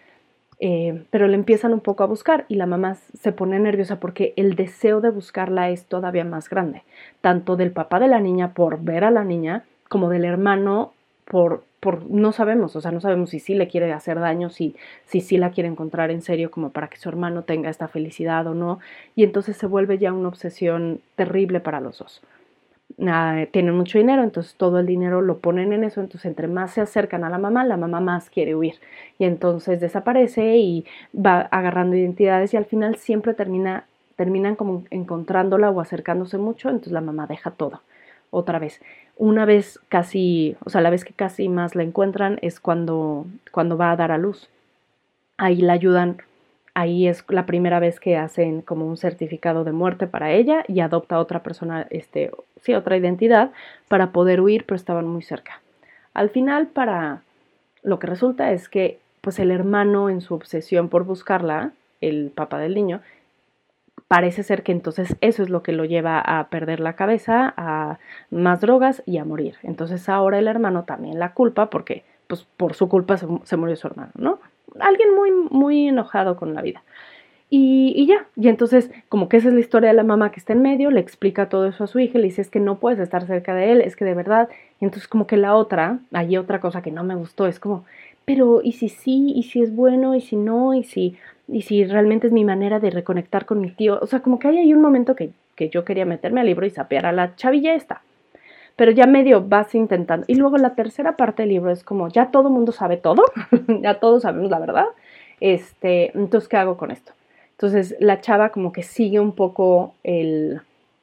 eh, 0.60 1.04
pero 1.12 1.28
le 1.28 1.36
empiezan 1.36 1.74
un 1.74 1.82
poco 1.82 2.04
a 2.04 2.08
buscar 2.08 2.46
y 2.48 2.56
la 2.56 2.66
mamá 2.66 2.96
se 2.96 3.32
pone 3.32 3.60
nerviosa 3.60 4.00
porque 4.00 4.34
el 4.38 4.56
deseo 4.56 5.02
de 5.02 5.10
buscarla 5.10 5.70
es 5.70 5.86
todavía 5.86 6.24
más 6.24 6.50
grande, 6.50 6.84
tanto 7.22 7.58
del 7.58 7.72
papá 7.72 8.00
de 8.00 8.08
la 8.08 8.22
niña 8.22 8.54
por 8.54 8.82
ver 8.82 9.04
a 9.04 9.12
la 9.12 9.26
niña 9.26 9.66
como 9.90 10.10
del 10.10 10.24
hermano 10.24 10.94
por, 11.26 11.64
por 11.80 12.10
no 12.10 12.32
sabemos, 12.32 12.76
o 12.76 12.82
sea, 12.82 12.92
no 12.92 13.02
sabemos 13.02 13.32
si 13.32 13.40
sí 13.40 13.56
le 13.56 13.68
quiere 13.68 13.92
hacer 13.94 14.20
daño, 14.20 14.50
si 14.50 14.76
sí 15.06 15.22
si, 15.22 15.38
la 15.38 15.52
quiere 15.52 15.70
encontrar 15.70 16.12
en 16.12 16.22
serio 16.22 16.52
como 16.52 16.72
para 16.72 16.88
que 16.88 16.98
su 16.98 17.10
hermano 17.10 17.44
tenga 17.44 17.70
esta 17.70 17.88
felicidad 17.88 18.48
o 18.48 18.54
no, 18.54 18.80
y 19.16 19.24
entonces 19.24 19.58
se 19.58 19.68
vuelve 19.68 19.98
ya 19.98 20.14
una 20.14 20.30
obsesión 20.30 21.02
terrible 21.16 21.60
para 21.60 21.82
los 21.82 22.00
dos. 22.00 22.22
Tienen 23.52 23.76
mucho 23.76 23.98
dinero, 23.98 24.24
entonces 24.24 24.56
todo 24.56 24.80
el 24.80 24.86
dinero 24.86 25.22
lo 25.22 25.40
ponen 25.40 25.74
en 25.74 25.84
eso, 25.84 26.00
entonces 26.02 26.26
entre 26.26 26.48
más 26.48 26.72
se 26.72 26.82
acercan 26.82 27.24
a 27.24 27.30
la 27.30 27.38
mamá, 27.40 27.66
la 27.66 27.78
mamá 27.78 28.00
más 28.00 28.30
quiere 28.30 28.56
huir. 28.56 28.76
Y 29.18 29.26
entonces 29.26 29.82
desaparece 29.82 30.58
y 30.58 30.86
va 31.14 31.42
agarrando 31.42 31.96
identidades 31.98 32.54
y 32.54 32.58
al 32.58 32.66
final 32.66 32.96
siempre 32.98 33.34
termina, 33.34 33.86
terminan 34.16 34.56
como 34.56 34.84
encontrándola 34.92 35.72
o 35.72 35.82
acercándose 35.82 36.38
mucho, 36.38 36.70
entonces 36.70 36.94
la 36.94 37.02
mamá 37.02 37.28
deja 37.28 37.52
todo 37.52 37.82
otra 38.32 38.60
vez. 38.60 38.82
Una 39.18 39.46
vez 39.46 39.80
casi, 39.90 40.58
o 40.66 40.70
sea, 40.70 40.82
la 40.82 40.90
vez 40.90 41.06
que 41.06 41.14
casi 41.14 41.50
más 41.50 41.76
la 41.76 41.84
encuentran 41.84 42.38
es 42.42 42.60
cuando, 42.60 43.26
cuando 43.52 43.78
va 43.78 43.92
a 43.92 43.96
dar 43.96 44.12
a 44.12 44.18
luz. 44.18 44.50
Ahí 45.38 45.58
la 45.58 45.74
ayudan 45.74 46.18
Ahí 46.78 47.08
es 47.08 47.24
la 47.30 47.46
primera 47.46 47.80
vez 47.80 48.02
que 48.02 48.18
hacen 48.18 48.62
como 48.62 48.86
un 48.86 48.98
certificado 48.98 49.64
de 49.64 49.72
muerte 49.72 50.08
para 50.08 50.34
ella 50.34 50.66
y 50.68 50.82
adopta 50.82 51.20
otra 51.20 51.42
persona, 51.42 51.88
este, 51.90 52.32
sí, 52.62 52.74
otra 52.74 52.98
identidad 52.98 53.52
para 53.88 54.12
poder 54.12 54.42
huir, 54.42 54.66
pero 54.66 54.76
estaban 54.76 55.08
muy 55.08 55.22
cerca. 55.22 55.62
Al 56.14 56.30
final, 56.30 56.68
para 56.68 57.22
lo 57.82 57.98
que 57.98 58.08
resulta 58.08 58.52
es 58.52 58.68
que, 58.68 59.00
pues 59.22 59.40
el 59.40 59.52
hermano 59.52 60.10
en 60.10 60.20
su 60.20 60.34
obsesión 60.34 60.90
por 60.90 61.06
buscarla, 61.06 61.72
el 62.02 62.30
papá 62.36 62.60
del 62.60 62.76
niño, 62.76 63.00
parece 64.08 64.44
ser 64.44 64.64
que 64.64 64.72
entonces 64.72 65.16
eso 65.22 65.44
es 65.44 65.50
lo 65.50 65.64
que 65.64 65.72
lo 65.72 65.86
lleva 65.86 66.20
a 66.20 66.50
perder 66.50 66.80
la 66.80 66.96
cabeza, 66.96 67.54
a 67.58 68.00
más 68.30 68.62
drogas 68.62 69.04
y 69.06 69.18
a 69.18 69.26
morir. 69.26 69.56
Entonces 69.64 70.10
ahora 70.10 70.40
el 70.40 70.48
hermano 70.48 70.84
también 70.84 71.20
la 71.20 71.34
culpa 71.34 71.70
porque, 71.70 72.04
pues 72.28 72.48
por 72.58 72.74
su 72.76 72.88
culpa 72.88 73.18
se, 73.18 73.58
murió 73.58 73.76
su 73.76 73.88
hermano, 73.88 74.12
¿no? 74.16 74.40
alguien 74.80 75.16
muy, 75.16 75.32
muy 75.32 75.88
enojado 75.88 76.36
con 76.36 76.54
la 76.54 76.62
vida. 76.62 76.84
Y, 77.50 78.06
ya, 78.08 78.26
y 78.36 78.50
entonces 78.50 78.92
como 79.08 79.30
que 79.30 79.38
esa 79.38 79.48
es 79.48 79.54
la 79.54 79.60
historia 79.60 79.90
de 79.90 79.96
la 79.96 80.04
mamá 80.04 80.32
que 80.32 80.40
está 80.40 80.54
en 80.54 80.62
medio, 80.62 80.92
le 80.92 81.00
explica 81.00 81.48
todo 81.48 81.68
eso 81.68 81.84
a 81.84 81.88
su 81.88 82.00
hija, 82.00 82.18
le 82.18 82.26
dice 82.26 82.42
es 82.42 82.50
que 82.50 82.60
no 82.60 82.80
puedes 82.80 83.00
estar 83.00 83.26
cerca 83.28 83.54
de 83.54 83.72
él, 83.72 83.82
es 83.82 83.96
que 83.96 84.04
de 84.04 84.16
verdad, 84.16 84.50
y 84.82 84.86
entonces 84.86 85.08
como 85.08 85.26
que 85.26 85.38
la 85.38 85.56
otra, 85.56 86.00
hay 86.12 86.38
otra 86.38 86.60
cosa 86.60 86.82
que 86.82 86.92
no 86.92 87.04
me 87.04 87.16
gustó, 87.16 87.46
es 87.46 87.60
como, 87.60 87.86
pero 88.26 88.62
¿y 88.64 88.74
si 88.74 88.90
sí? 88.90 89.32
¿Y 89.36 89.44
si 89.44 89.62
es 89.62 89.74
bueno? 89.74 90.16
¿Y 90.16 90.22
si 90.22 90.36
no? 90.36 90.74
¿Y 90.74 90.84
si, 90.84 91.18
y 91.48 91.62
si 91.64 91.84
realmente 91.86 92.28
es 92.28 92.34
mi 92.34 92.46
manera 92.46 92.80
de 92.80 92.90
reconectar 92.90 93.46
con 93.46 93.62
mi 93.62 93.72
tío? 93.72 94.00
O 94.02 94.08
sea, 94.08 94.22
como 94.22 94.40
que 94.40 94.48
hay 94.48 94.58
ahí 94.58 94.74
un 94.74 94.82
momento 94.82 95.16
que, 95.16 95.32
que 95.56 95.70
yo 95.70 95.86
quería 95.86 96.06
meterme 96.06 96.42
al 96.42 96.48
libro 96.48 96.66
y 96.66 96.70
sapear 96.70 97.06
a 97.06 97.12
la 97.12 97.36
chavilla 97.36 97.74
esta 97.74 98.02
pero 98.76 98.92
ya 98.92 99.06
medio 99.06 99.42
vas 99.42 99.74
intentando. 99.74 100.26
Y 100.28 100.36
luego 100.36 100.58
la 100.58 100.76
tercera 100.76 101.16
parte 101.16 101.44
del 101.44 101.50
libro 101.50 101.72
es 101.72 101.84
como, 101.84 102.10
ya 102.10 102.32
todo 102.32 102.50
mundo 102.50 102.72
sabe 102.72 102.98
todo, 102.98 103.24
ya 103.82 104.00
todos 104.00 104.24
sabemos 104.24 104.52
la 104.52 104.60
verdad, 104.60 104.88
este, 105.40 106.12
entonces, 106.18 106.48
¿qué 106.48 106.58
hago 106.58 106.78
con 106.78 106.92
esto? 106.92 107.14
Entonces, 107.52 107.96
la 108.00 108.20
chava 108.20 108.50
como 108.50 108.74
que 108.74 108.84
sigue 108.84 109.20
un 109.20 109.32
poco 109.32 109.94
el, 110.04 110.62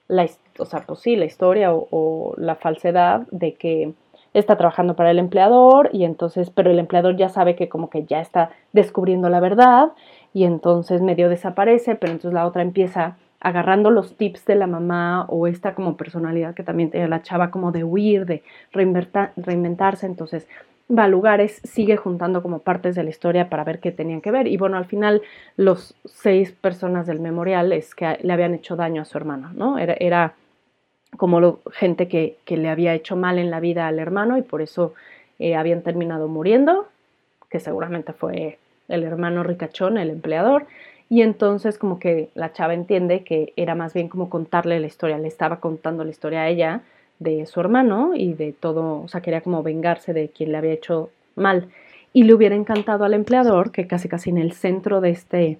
la, 0.08 0.28
o 0.58 0.66
sea, 0.66 0.80
pues 0.80 1.00
sí, 1.00 1.16
la 1.16 1.25
historia 1.25 1.72
o, 1.72 1.88
o 1.90 2.34
la 2.37 2.56
falsedad 2.56 3.26
de 3.30 3.54
que 3.54 3.92
está 4.34 4.56
trabajando 4.56 4.94
para 4.94 5.11
el 5.11 5.18
empleador 5.18 5.90
y 5.92 6.04
entonces, 6.04 6.50
pero 6.50 6.70
el 6.70 6.78
empleador 6.78 7.16
ya 7.16 7.28
sabe 7.28 7.56
que 7.56 7.68
como 7.68 7.90
que 7.90 8.04
ya 8.04 8.20
está 8.20 8.50
descubriendo 8.72 9.28
la 9.28 9.40
verdad 9.40 9.92
y 10.34 10.44
entonces 10.44 11.02
medio 11.02 11.28
desaparece, 11.28 11.94
pero 11.94 12.12
entonces 12.12 12.34
la 12.34 12.46
otra 12.46 12.62
empieza 12.62 13.16
agarrando 13.40 13.90
los 13.90 14.16
tips 14.16 14.46
de 14.46 14.54
la 14.54 14.66
mamá 14.66 15.26
o 15.28 15.46
esta 15.46 15.74
como 15.74 15.96
personalidad 15.96 16.54
que 16.54 16.62
también 16.62 16.90
tiene 16.90 17.08
la 17.08 17.22
chava 17.22 17.50
como 17.50 17.72
de 17.72 17.82
huir, 17.82 18.24
de 18.24 18.42
reinventarse, 18.72 20.06
entonces 20.06 20.46
va 20.96 21.04
a 21.04 21.08
lugares, 21.08 21.60
sigue 21.64 21.96
juntando 21.96 22.42
como 22.42 22.60
partes 22.60 22.94
de 22.94 23.02
la 23.02 23.10
historia 23.10 23.48
para 23.48 23.64
ver 23.64 23.80
qué 23.80 23.90
tenían 23.90 24.20
que 24.20 24.30
ver 24.30 24.46
y 24.46 24.56
bueno, 24.56 24.76
al 24.76 24.84
final 24.84 25.22
los 25.56 25.94
seis 26.04 26.52
personas 26.52 27.06
del 27.06 27.20
memorial 27.20 27.72
es 27.72 27.94
que 27.94 28.18
le 28.22 28.32
habían 28.32 28.54
hecho 28.54 28.76
daño 28.76 29.02
a 29.02 29.06
su 29.06 29.18
hermano, 29.18 29.50
¿no? 29.54 29.78
Era, 29.78 29.94
era 29.98 30.34
como 31.16 31.60
gente 31.72 32.08
que, 32.08 32.38
que, 32.44 32.56
le 32.56 32.68
había 32.68 32.94
hecho 32.94 33.16
mal 33.16 33.38
en 33.38 33.50
la 33.50 33.60
vida 33.60 33.86
al 33.86 33.98
hermano 33.98 34.38
y 34.38 34.42
por 34.42 34.62
eso 34.62 34.94
eh, 35.38 35.56
habían 35.56 35.82
terminado 35.82 36.28
muriendo, 36.28 36.88
que 37.50 37.60
seguramente 37.60 38.12
fue 38.12 38.58
el 38.92 39.04
hermano 39.04 39.42
ricachón, 39.42 39.99
el 39.99 40.11
empleador, 40.11 40.66
y 41.08 41.20
entonces 41.20 41.76
como 41.76 41.99
que 41.99 42.30
la 42.34 42.52
chava 42.52 42.72
entiende 42.72 43.22
que 43.22 43.52
era 43.56 43.75
más 43.75 43.92
bien 43.92 44.08
como 44.08 44.30
contarle 44.30 44.80
la 44.80 44.87
historia, 44.87 45.18
le 45.18 45.28
estaba 45.28 45.61
contando 45.61 46.04
la 46.04 46.11
historia 46.11 46.42
a 46.42 46.49
ella 46.49 46.82
de 47.18 47.44
su 47.46 47.61
hermano 47.61 48.12
y 48.14 48.34
de 48.34 48.52
todo, 48.52 49.02
o 49.02 49.08
sea, 49.08 49.20
quería 49.20 49.42
como 49.42 49.62
vengarse 49.62 50.12
de 50.12 50.30
quien 50.30 50.52
le 50.52 50.58
había 50.58 50.72
hecho 50.72 51.11
mal. 51.34 51.68
Y 52.12 52.25
le 52.25 52.34
hubiera 52.34 52.54
encantado 52.54 53.04
al 53.04 53.14
empleador 53.14 53.72
que 53.72 53.87
casi 53.87 54.08
casi 54.08 54.30
en 54.30 54.38
el 54.38 54.52
centro 54.52 55.00
de, 55.00 55.11
este, 55.11 55.58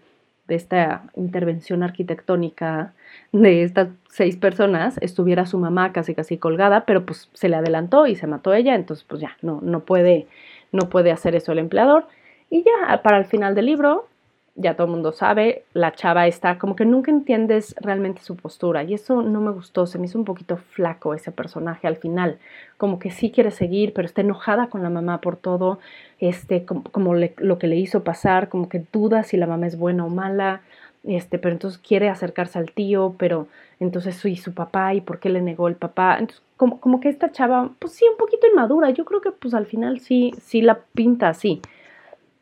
de 0.49 0.55
esta 0.55 1.05
intervención 1.17 1.83
arquitectónica 1.83 2.93
de 3.33 3.63
estas 3.63 3.89
seis 4.09 4.37
personas 4.37 4.99
estuviera 5.01 5.47
su 5.47 5.59
mamá 5.59 5.93
casi 5.93 6.15
casi 6.15 6.39
colgada, 6.39 6.85
pero 6.87 7.07
pues 7.07 7.29
se 7.33 7.49
le 7.49 7.57
adelantó 7.57 8.07
y 8.07 8.17
se 8.17 8.27
mató 8.27 8.55
ella, 8.55 8.75
entonces 8.75 9.05
pues 9.09 9.21
ya, 9.21 9.37
no, 9.43 9.61
no, 9.63 9.81
puede, 9.81 10.27
no 10.73 10.89
puede 10.89 11.11
hacer 11.11 11.35
eso 11.35 11.53
el 11.53 11.59
empleador. 11.59 12.07
Y 12.53 12.65
ya 12.65 13.01
para 13.03 13.17
el 13.17 13.25
final 13.25 13.55
del 13.55 13.65
libro, 13.65 14.09
ya 14.57 14.77
todo 14.77 14.87
mundo 14.87 15.13
sabe, 15.13 15.65
la 15.73 15.95
chava 15.95 16.27
está 16.27 16.59
como 16.59 16.77
que 16.77 16.85
nunca 16.85 17.11
entiendes 17.11 17.75
realmente 17.81 18.21
su 18.21 18.37
postura 18.37 18.85
y 18.85 18.93
eso 18.93 19.23
no 19.23 19.41
me 19.41 19.53
gustó, 19.53 19.87
se 19.87 19.99
me 19.99 20.05
hizo 20.05 20.19
un 20.19 20.27
poquito 20.27 20.59
flaco 20.59 21.15
ese 21.15 21.33
personaje 21.33 21.87
al 21.87 21.97
final, 21.97 22.39
como 22.77 22.99
que 22.99 23.11
sí 23.11 23.31
quiere 23.31 23.53
seguir, 23.53 23.95
pero 23.95 24.05
está 24.05 24.21
enojada 24.21 24.67
con 24.67 24.83
la 24.83 24.91
mamá 24.91 25.23
por 25.23 25.37
todo, 25.37 25.79
este, 26.19 26.67
como, 26.67 27.15
lo 27.15 27.59
que 27.59 27.67
le 27.69 27.77
hizo 27.77 28.05
pasar, 28.05 28.51
como 28.51 28.69
que 28.69 28.85
duda 28.93 29.23
si 29.23 29.39
la 29.39 29.47
mamá 29.47 29.67
es 29.67 29.79
buena 29.79 30.05
o 30.05 30.11
mala, 30.11 30.61
este, 31.05 31.39
pero 31.39 31.55
entonces 31.55 31.81
quiere 31.81 32.11
acercarse 32.11 32.59
al 32.59 32.73
tío, 32.73 33.15
pero 33.19 33.49
entonces 33.81 34.15
soy 34.17 34.37
su 34.37 34.53
papá 34.53 34.93
y 34.93 35.01
por 35.01 35.21
qué 35.21 35.31
le 35.31 35.41
negó 35.41 35.69
el 35.69 35.77
papá, 35.77 36.19
entonces 36.19 36.45
como, 36.59 36.81
como 36.81 37.01
que 37.01 37.09
esta 37.09 37.33
chava, 37.33 37.71
pues 37.79 37.95
sí, 37.95 38.05
un 38.11 38.19
poquito 38.19 38.47
inmadura, 38.47 38.91
yo 38.91 39.07
creo 39.07 39.23
que 39.23 39.31
pues 39.31 39.55
al 39.55 39.65
final 39.65 40.01
sí, 40.01 40.35
sí 40.43 40.61
la 40.61 40.81
pinta 40.93 41.31
así. 41.31 41.63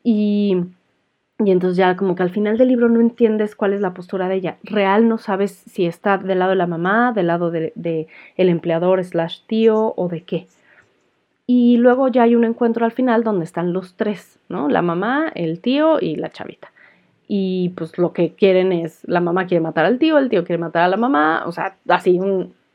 Y 0.03 0.57
y 1.43 1.51
entonces 1.51 1.77
ya 1.77 1.95
como 1.95 2.15
que 2.15 2.23
al 2.23 2.29
final 2.29 2.57
del 2.57 2.67
libro 2.67 2.87
no 2.87 2.99
entiendes 2.99 3.55
cuál 3.55 3.73
es 3.73 3.81
la 3.81 3.93
postura 3.93 4.27
de 4.27 4.35
ella. 4.35 4.57
Real 4.63 5.07
no 5.07 5.17
sabes 5.17 5.51
si 5.51 5.85
está 5.85 6.17
del 6.17 6.39
lado 6.39 6.51
de 6.51 6.57
la 6.57 6.67
mamá, 6.67 7.13
del 7.13 7.27
lado 7.27 7.49
del 7.49 7.71
de, 7.75 8.07
el 8.37 8.49
empleador 8.49 9.03
slash 9.03 9.39
tío 9.47 9.93
o 9.97 10.07
de 10.07 10.23
qué. 10.23 10.47
Y 11.47 11.77
luego 11.77 12.09
ya 12.09 12.23
hay 12.23 12.35
un 12.35 12.43
encuentro 12.45 12.85
al 12.85 12.91
final 12.91 13.23
donde 13.23 13.45
están 13.45 13.73
los 13.73 13.95
tres, 13.95 14.39
¿no? 14.49 14.69
La 14.69 14.81
mamá, 14.81 15.31
el 15.33 15.59
tío 15.61 15.99
y 15.99 16.15
la 16.15 16.29
chavita. 16.29 16.71
Y 17.27 17.69
pues 17.69 17.97
lo 17.97 18.13
que 18.13 18.33
quieren 18.33 18.71
es, 18.71 19.03
la 19.07 19.19
mamá 19.19 19.47
quiere 19.47 19.61
matar 19.61 19.85
al 19.85 19.97
tío, 19.97 20.17
el 20.17 20.29
tío 20.29 20.43
quiere 20.43 20.59
matar 20.59 20.83
a 20.83 20.89
la 20.89 20.97
mamá, 20.97 21.43
o 21.47 21.51
sea, 21.51 21.75
así 21.87 22.19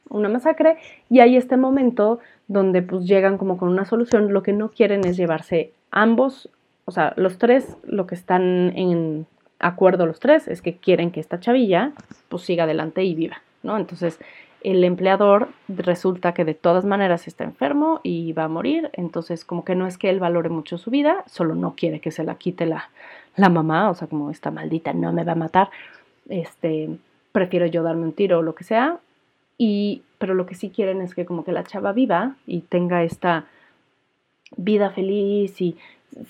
una 0.08 0.28
masacre. 0.28 0.76
Y 1.08 1.20
hay 1.20 1.36
este 1.36 1.56
momento 1.56 2.18
donde 2.48 2.82
pues 2.82 3.06
llegan 3.06 3.38
como 3.38 3.58
con 3.58 3.68
una 3.68 3.84
solución. 3.84 4.32
Lo 4.32 4.42
que 4.42 4.52
no 4.52 4.70
quieren 4.70 5.06
es 5.06 5.16
llevarse 5.16 5.72
ambos 5.90 6.50
o 6.86 6.92
sea, 6.92 7.12
los 7.16 7.36
tres, 7.36 7.76
lo 7.84 8.06
que 8.06 8.14
están 8.14 8.72
en 8.76 9.26
acuerdo 9.58 10.06
los 10.06 10.20
tres 10.20 10.48
es 10.48 10.62
que 10.62 10.76
quieren 10.76 11.10
que 11.10 11.20
esta 11.20 11.40
chavilla 11.40 11.92
pues 12.28 12.42
siga 12.42 12.64
adelante 12.64 13.04
y 13.04 13.14
viva, 13.14 13.42
¿no? 13.62 13.76
Entonces, 13.76 14.18
el 14.62 14.82
empleador 14.84 15.48
resulta 15.68 16.32
que 16.32 16.44
de 16.44 16.54
todas 16.54 16.84
maneras 16.84 17.26
está 17.26 17.44
enfermo 17.44 18.00
y 18.02 18.32
va 18.32 18.44
a 18.44 18.48
morir, 18.48 18.90
entonces 18.94 19.44
como 19.44 19.64
que 19.64 19.74
no 19.74 19.86
es 19.86 19.98
que 19.98 20.10
él 20.10 20.20
valore 20.20 20.48
mucho 20.48 20.78
su 20.78 20.90
vida, 20.90 21.24
solo 21.26 21.54
no 21.54 21.74
quiere 21.76 22.00
que 22.00 22.10
se 22.10 22.24
la 22.24 22.36
quite 22.36 22.66
la, 22.66 22.90
la 23.36 23.48
mamá, 23.48 23.90
o 23.90 23.94
sea, 23.94 24.08
como 24.08 24.30
esta 24.30 24.50
maldita 24.50 24.92
no 24.92 25.12
me 25.12 25.24
va 25.24 25.32
a 25.32 25.36
matar, 25.36 25.70
este, 26.28 26.88
prefiero 27.32 27.66
yo 27.66 27.82
darme 27.82 28.04
un 28.04 28.12
tiro 28.12 28.38
o 28.38 28.42
lo 28.42 28.54
que 28.54 28.64
sea, 28.64 28.98
y, 29.58 30.02
pero 30.18 30.34
lo 30.34 30.46
que 30.46 30.54
sí 30.54 30.70
quieren 30.70 31.00
es 31.00 31.14
que 31.14 31.26
como 31.26 31.44
que 31.44 31.52
la 31.52 31.64
chava 31.64 31.92
viva 31.92 32.36
y 32.46 32.60
tenga 32.60 33.02
esta 33.02 33.46
vida 34.56 34.90
feliz 34.90 35.60
y 35.60 35.76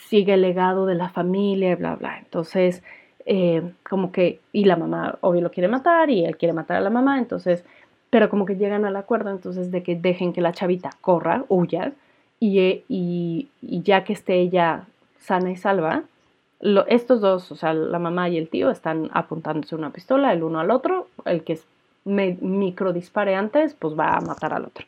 sigue 0.09 0.35
el 0.35 0.43
legado 0.43 0.87
de 0.87 0.95
la 0.95 1.09
familia, 1.09 1.77
bla, 1.77 1.97
bla. 1.97 2.19
Entonces, 2.19 2.83
eh, 3.27 3.63
como 3.89 4.13
que, 4.13 4.41
y 4.53 4.65
la 4.65 4.77
mamá 4.77 5.19
obvio 5.21 5.41
lo 5.41 5.51
quiere 5.51 5.69
matar 5.69 6.11
y 6.11 6.25
él 6.25 6.37
quiere 6.37 6.53
matar 6.53 6.79
a 6.79 6.81
la 6.81 6.91
mamá, 6.91 7.19
entonces, 7.19 7.65
pero 8.11 8.31
como 8.31 8.47
que 8.47 8.57
llegan 8.57 8.85
al 8.85 8.97
acuerdo 8.97 9.31
entonces 9.31 9.71
de 9.71 9.83
que 9.83 9.97
dejen 9.97 10.33
que 10.33 10.41
la 10.41 10.53
chavita 10.53 10.91
corra, 11.01 11.45
huya, 11.49 11.93
y, 12.39 12.83
y, 12.89 13.49
y 13.63 13.83
ya 13.83 14.05
que 14.05 14.13
esté 14.13 14.35
ella 14.41 14.85
sana 15.19 15.51
y 15.51 15.57
salva, 15.57 16.05
estos 16.89 17.21
dos, 17.21 17.53
o 17.53 17.57
sea, 17.57 17.75
la 17.75 17.99
mamá 17.99 18.29
y 18.29 18.39
el 18.39 18.49
tío, 18.49 18.71
están 18.71 19.11
apuntándose 19.13 19.75
una 19.75 19.91
pistola 19.91 20.33
el 20.33 20.43
uno 20.43 20.61
al 20.61 20.71
otro, 20.71 21.09
el 21.25 21.45
que 21.45 21.59
micro 22.05 22.93
dispare 22.93 23.35
antes, 23.35 23.75
pues 23.75 23.99
va 23.99 24.17
a 24.17 24.21
matar 24.21 24.55
al 24.55 24.65
otro. 24.65 24.87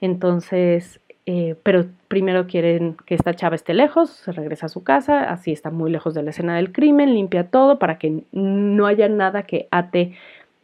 Entonces, 0.00 1.00
eh, 1.26 1.56
pero 1.62 1.86
primero 2.08 2.46
quieren 2.46 2.96
que 3.06 3.14
esta 3.14 3.34
chava 3.34 3.54
esté 3.54 3.74
lejos, 3.74 4.10
se 4.10 4.32
regresa 4.32 4.66
a 4.66 4.68
su 4.68 4.82
casa, 4.82 5.30
así 5.30 5.52
está 5.52 5.70
muy 5.70 5.90
lejos 5.90 6.14
de 6.14 6.22
la 6.22 6.30
escena 6.30 6.56
del 6.56 6.72
crimen, 6.72 7.14
limpia 7.14 7.48
todo 7.48 7.78
para 7.78 7.98
que 7.98 8.24
no 8.32 8.86
haya 8.86 9.08
nada 9.08 9.44
que 9.44 9.68
ate 9.70 10.16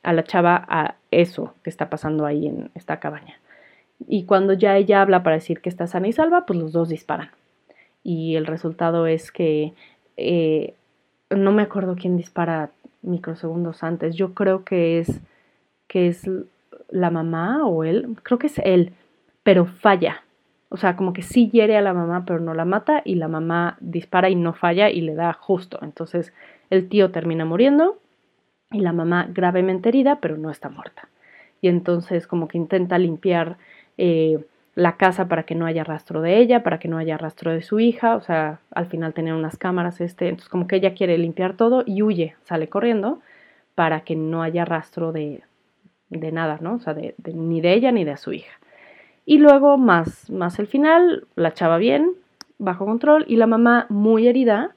a 0.03 0.13
la 0.13 0.25
chava 0.25 0.65
a 0.69 0.97
eso 1.11 1.55
que 1.63 1.71
está 1.71 1.91
pasando 1.91 2.27
ahí 2.27 2.47
en 2.47 2.71
esta 2.75 2.99
cabaña. 2.99 3.39
Y 4.07 4.25
cuando 4.25 4.53
ya 4.53 4.77
ella 4.77 5.03
habla 5.03 5.23
para 5.23 5.37
decir 5.37 5.61
que 5.61 5.69
está 5.69 5.87
sana 5.87 6.09
y 6.09 6.13
salva, 6.13 6.47
pues 6.47 6.59
los 6.59 6.73
dos 6.73 6.89
disparan. 6.89 7.31
Y 8.03 8.37
el 8.37 8.47
resultado 8.47 9.07
es 9.07 9.33
que 9.33 9.75
eh, 10.17 10.75
no 11.31 11.53
me 11.53 11.63
acuerdo 11.63 11.97
quién 11.97 12.17
dispara 12.17 12.71
microsegundos 13.03 13.83
antes. 13.83 14.15
Yo 14.15 14.35
creo 14.35 14.65
que 14.65 15.01
es 15.01 15.21
que 15.89 16.09
es 16.09 16.29
la 16.91 17.11
mamá 17.11 17.67
o 17.67 17.85
él, 17.85 18.17
creo 18.23 18.39
que 18.39 18.49
es 18.49 18.59
él, 18.59 18.93
pero 19.43 19.67
falla. 19.67 20.23
O 20.71 20.77
sea, 20.77 20.97
como 20.97 21.13
que 21.13 21.23
sí 21.23 21.51
hiere 21.51 21.77
a 21.77 21.83
la 21.83 21.95
mamá, 21.95 22.25
pero 22.27 22.41
no 22.41 22.55
la 22.55 22.65
mata, 22.65 23.03
y 23.05 23.15
la 23.15 23.29
mamá 23.29 23.79
dispara 23.81 24.29
y 24.29 24.35
no 24.35 24.53
falla 24.53 24.91
y 24.91 25.01
le 25.01 25.15
da 25.15 25.33
justo. 25.33 25.79
Entonces 25.83 26.35
el 26.71 26.89
tío 26.89 27.11
termina 27.11 27.45
muriendo 27.45 27.99
y 28.71 28.81
la 28.81 28.93
mamá 28.93 29.29
gravemente 29.33 29.89
herida, 29.89 30.19
pero 30.21 30.37
no 30.37 30.51
está 30.51 30.69
muerta. 30.69 31.09
Y 31.61 31.69
entonces 31.69 32.27
como 32.27 32.49
que 32.49 32.59
intenta 32.59 32.99
limpiar 32.99 33.57
eh, 33.97 34.45
la 34.75 34.97
casa 34.97 35.27
para 35.27 35.43
que 35.43 35.55
no 35.55 35.67
haya 35.67 35.83
rastro 35.85 36.21
de 36.21 36.39
ella, 36.39 36.63
para 36.63 36.79
que 36.79 36.87
no 36.87 36.99
haya 36.99 37.19
rastro 37.19 37.51
de 37.51 37.63
su 37.63 37.81
hija, 37.81 38.15
o 38.15 38.21
sea, 38.21 38.61
al 38.73 38.87
final 38.87 39.13
tener 39.13 39.35
unas 39.35 39.57
cámaras, 39.57 40.01
este, 40.01 40.29
entonces 40.29 40.49
como 40.49 40.69
que 40.69 40.77
ella 40.77 40.95
quiere 40.95 41.19
limpiar 41.19 41.55
todo 41.55 41.83
y 41.85 42.03
huye, 42.03 42.37
sale 42.45 42.69
corriendo 42.69 43.21
para 43.75 44.03
que 44.03 44.15
no 44.15 44.43
haya 44.43 44.65
rastro 44.65 45.11
de, 45.11 45.43
de 46.11 46.33
nada, 46.33 46.59
¿no? 46.61 46.75
O 46.75 46.79
sea, 46.79 46.95
de, 46.95 47.15
ni 47.35 47.61
de 47.61 47.73
ella 47.75 47.91
ni 47.91 48.05
de 48.05 48.17
su 48.17 48.33
hija. 48.33 48.53
Y 49.31 49.37
luego, 49.37 49.77
más, 49.77 50.31
más 50.31 50.59
el 50.59 50.67
final, 50.67 51.27
la 51.35 51.53
chava 51.53 51.77
bien, 51.77 52.13
bajo 52.57 52.87
control, 52.87 53.27
y 53.29 53.37
la 53.37 53.47
mamá 53.47 53.85
muy 53.91 54.27
herida, 54.27 54.75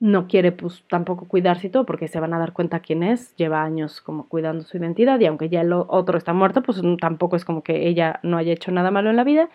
no 0.00 0.26
quiere 0.26 0.50
pues 0.50 0.82
tampoco 0.88 1.28
cuidarse 1.28 1.68
y 1.68 1.70
todo 1.70 1.86
porque 1.86 2.08
se 2.08 2.18
van 2.18 2.34
a 2.34 2.40
dar 2.40 2.52
cuenta 2.52 2.80
quién 2.80 3.04
es, 3.04 3.36
lleva 3.36 3.62
años 3.62 4.00
como 4.00 4.28
cuidando 4.28 4.64
su 4.64 4.78
identidad 4.78 5.20
y 5.20 5.26
aunque 5.26 5.48
ya 5.48 5.60
el 5.60 5.72
otro 5.72 6.18
está 6.18 6.32
muerto, 6.32 6.60
pues 6.60 6.82
tampoco 7.00 7.36
es 7.36 7.44
como 7.44 7.62
que 7.62 7.86
ella 7.86 8.18
no 8.24 8.36
haya 8.36 8.52
hecho 8.52 8.72
nada 8.72 8.90
malo 8.90 9.10
en 9.10 9.16
la 9.16 9.22
vida 9.22 9.48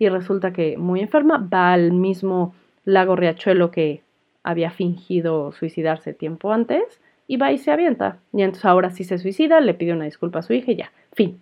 y 0.00 0.08
resulta 0.08 0.52
que 0.52 0.76
muy 0.76 0.98
enferma 0.98 1.38
va 1.38 1.72
al 1.72 1.92
mismo 1.92 2.52
lago 2.84 3.14
Riachuelo 3.14 3.70
que 3.70 4.02
había 4.42 4.72
fingido 4.72 5.52
suicidarse 5.52 6.14
tiempo 6.14 6.52
antes 6.52 7.00
y 7.28 7.36
va 7.36 7.52
y 7.52 7.58
se 7.58 7.70
avienta. 7.70 8.18
Y 8.32 8.42
entonces 8.42 8.64
ahora 8.64 8.90
sí 8.90 9.04
se 9.04 9.18
suicida, 9.18 9.60
le 9.60 9.74
pide 9.74 9.92
una 9.92 10.06
disculpa 10.06 10.40
a 10.40 10.42
su 10.42 10.52
hija 10.52 10.72
y 10.72 10.76
ya, 10.76 10.90
fin. 11.12 11.40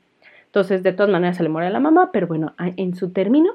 Entonces 0.52 0.82
de 0.82 0.92
todas 0.92 1.10
maneras 1.10 1.38
se 1.38 1.42
le 1.42 1.48
muere 1.48 1.68
a 1.68 1.70
la 1.70 1.80
mamá, 1.80 2.10
pero 2.12 2.26
bueno, 2.26 2.54
en 2.58 2.94
su 2.94 3.10
término 3.10 3.54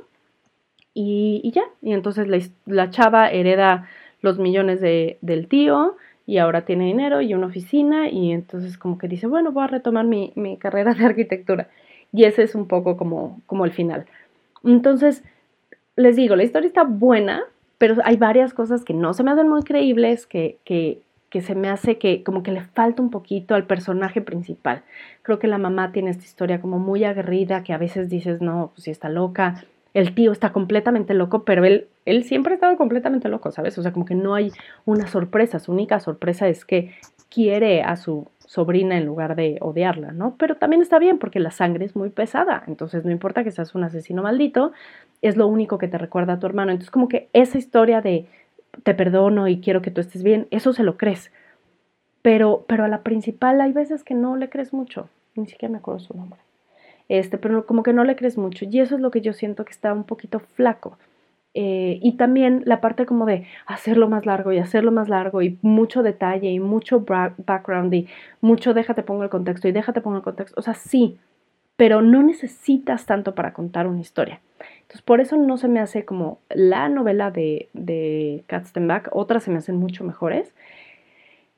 y, 0.96 1.51
ya. 1.54 1.62
Y 1.84 1.94
entonces 1.94 2.27
la, 2.27 2.39
la 2.66 2.89
chava 2.89 3.30
hereda 3.30 3.88
los 4.22 4.39
millones 4.39 4.82
de, 4.82 5.20
del 5.22 5.48
tío 5.48 5.96
y 6.25 6.39
ahora 6.39 6.66
tiene 6.66 6.86
dinero 6.86 7.22
y 7.22 7.36
una 7.36 7.46
oficina 7.46 8.10
y 8.10 8.32
entonces 8.32 8.80
como 8.80 8.98
que 8.98 9.08
dice, 9.08 9.27
bueno, 9.27 9.51
voy 9.51 9.66
a 9.66 9.68
retomar 9.68 10.06
mi, 10.06 10.34
carrera 10.60 10.96
de 10.96 11.06
arquitectura. 11.06 11.70
Y 12.12 12.24
ese 12.24 12.42
es 12.42 12.56
un 12.56 12.68
poco 12.68 12.98
como, 12.98 13.42
como 13.46 13.66
el 13.66 13.72
final. 13.72 14.08
Entonces, 14.63 15.24
les 15.96 16.16
digo, 16.16 16.36
la 16.36 16.44
historia 16.44 16.68
está 16.68 16.84
buena, 16.84 17.44
pero 17.77 17.98
hay 18.04 18.18
varias 18.18 18.56
cosas 18.56 18.84
que 18.84 18.96
no 18.96 19.13
se 19.13 19.24
me 19.24 19.30
hacen 19.30 19.48
muy 19.48 19.62
creíbles, 19.62 20.25
que, 20.25 20.58
que 21.29 21.41
se 21.41 21.55
me 21.55 21.69
hace 21.69 21.98
que 21.98 22.24
como 22.24 22.44
que 22.44 22.51
le 22.51 22.61
falta 22.61 23.01
un 23.01 23.09
poquito 23.09 23.55
al 23.55 23.66
personaje 23.66 24.22
principal. 24.22 24.83
Creo 25.24 25.40
que 25.40 25.48
la 25.48 25.57
mamá 25.57 25.92
tiene 25.92 26.09
esta 26.09 26.24
historia 26.24 26.61
como 26.61 26.79
muy 26.79 27.03
aguerrida, 27.03 27.63
que 27.63 27.74
a 27.74 27.77
veces 27.77 28.09
dices, 28.09 28.42
no, 28.42 28.72
pues 28.74 28.85
si 28.85 28.92
está 28.92 29.09
loca, 29.09 29.66
el 29.94 30.13
tío 30.13 30.31
está 30.31 30.53
completamente 30.53 31.13
loco, 31.13 31.44
pero 31.44 31.66
él, 31.66 31.87
él 32.05 32.24
siempre 32.24 32.53
ha 32.53 32.55
estado 32.55 32.77
completamente 32.77 33.29
loco, 33.29 33.51
¿sabes? 33.51 33.77
O 33.77 33.81
sea, 33.81 33.92
como 33.92 34.05
que 34.05 34.16
no 34.16 34.35
hay 34.35 34.51
una 34.85 35.07
sorpresa, 35.07 35.59
su 35.59 35.72
única 35.72 36.00
sorpresa 36.00 36.48
es 36.48 36.66
que 36.66 36.94
quiere 37.29 37.81
a 37.81 37.96
su 37.98 38.27
sobrina 38.46 38.98
en 38.98 39.05
lugar 39.05 39.35
de 39.35 39.57
odiarla, 39.59 40.11
¿no? 40.11 40.35
Pero 40.37 40.55
también 40.55 40.81
está 40.81 41.00
bien 41.00 41.18
porque 41.18 41.40
la 41.40 41.51
sangre 41.51 41.85
es 41.85 41.96
muy 41.96 42.09
pesada, 42.09 42.63
entonces 42.68 43.03
no 43.03 43.11
importa 43.11 43.44
que 43.44 43.51
seas 43.51 43.75
un 43.75 43.83
asesino 43.83 44.24
maldito, 44.24 44.72
es 45.22 45.35
lo 45.35 45.48
único 45.48 45.77
que 45.77 45.87
te 45.87 45.98
recuerda 45.98 46.33
a 46.33 46.40
tu 46.40 46.46
hermano. 46.46 46.72
Entonces 46.72 46.92
como 46.92 47.07
que 47.07 47.29
esa 47.33 47.57
historia 47.57 48.01
de 48.01 48.27
te 48.83 48.94
perdono 48.94 49.48
y 49.48 49.59
quiero 49.61 49.81
que 49.81 49.92
tú 49.92 50.01
estés 50.01 50.24
bien, 50.24 50.48
eso 50.51 50.74
se 50.74 50.83
lo 50.83 50.98
crees. 50.98 51.31
Pero, 52.22 52.66
pero 52.68 52.83
a 52.85 52.87
la 52.87 53.03
principal 53.03 53.61
hay 53.61 53.72
veces 53.72 54.03
que 54.03 54.13
no 54.13 54.35
le 54.35 54.50
crees 54.50 54.74
mucho, 54.74 55.09
ni 55.35 55.48
siquiera 55.48 55.72
me 55.72 55.77
acuerdo 55.77 56.00
su 56.00 56.16
nombre 56.16 56.40
este, 57.09 57.37
pero 57.37 57.66
como 57.66 57.83
que 57.83 57.94
no 57.94 58.03
le 58.03 58.16
crees 58.16 58.37
mucho. 58.37 58.66
Y 58.66 58.79
eso 58.79 58.96
es 58.96 59.01
lo 59.01 59.11
que 59.11 59.22
yo 59.22 59.33
siento 59.33 59.66
que 59.66 59.72
está 59.72 59.94
un 59.94 60.03
poquito 60.03 60.40
flaco. 60.40 60.98
Eh, 61.53 62.00
y 62.03 62.18
también 62.18 62.61
la 62.66 62.81
parte 62.81 63.05
como 63.05 63.25
de 63.25 63.48
hacerlo 63.66 64.07
más 64.09 64.25
largo 64.25 64.51
y 64.51 64.59
hacerlo 64.59 64.92
más 64.92 65.09
largo 65.09 65.42
y 65.42 65.57
mucho 65.63 66.03
detalle 66.03 66.51
y 66.51 66.59
mucho 66.59 67.03
background 67.03 67.92
y 67.96 68.07
mucho 68.42 68.75
déjate 68.75 69.01
pongo 69.01 69.24
el 69.24 69.29
contexto 69.29 69.68
y 69.68 69.72
déjate 69.72 70.01
pongo 70.01 70.18
el 70.18 70.24
contexto. 70.24 70.59
O 70.59 70.61
sea, 70.61 70.75
sí, 70.75 71.18
pero 71.75 72.01
no 72.01 72.22
necesitas 72.22 73.05
tanto 73.05 73.33
para 73.33 73.53
contar 73.53 73.87
una 73.87 74.01
historia. 74.01 74.42
Entonces, 74.88 75.02
por 75.02 75.20
eso 75.20 75.36
no 75.36 75.58
se 75.58 75.68
me 75.68 75.82
hace 75.82 76.06
como 76.06 76.40
la 76.50 76.88
novela 76.88 77.30
de, 77.30 77.68
de 77.74 78.44
Katzenbach, 78.48 79.10
otras 79.12 79.44
se 79.44 79.52
me 79.52 79.58
hacen 79.58 79.76
mucho 79.76 80.06
mejores. 80.06 80.54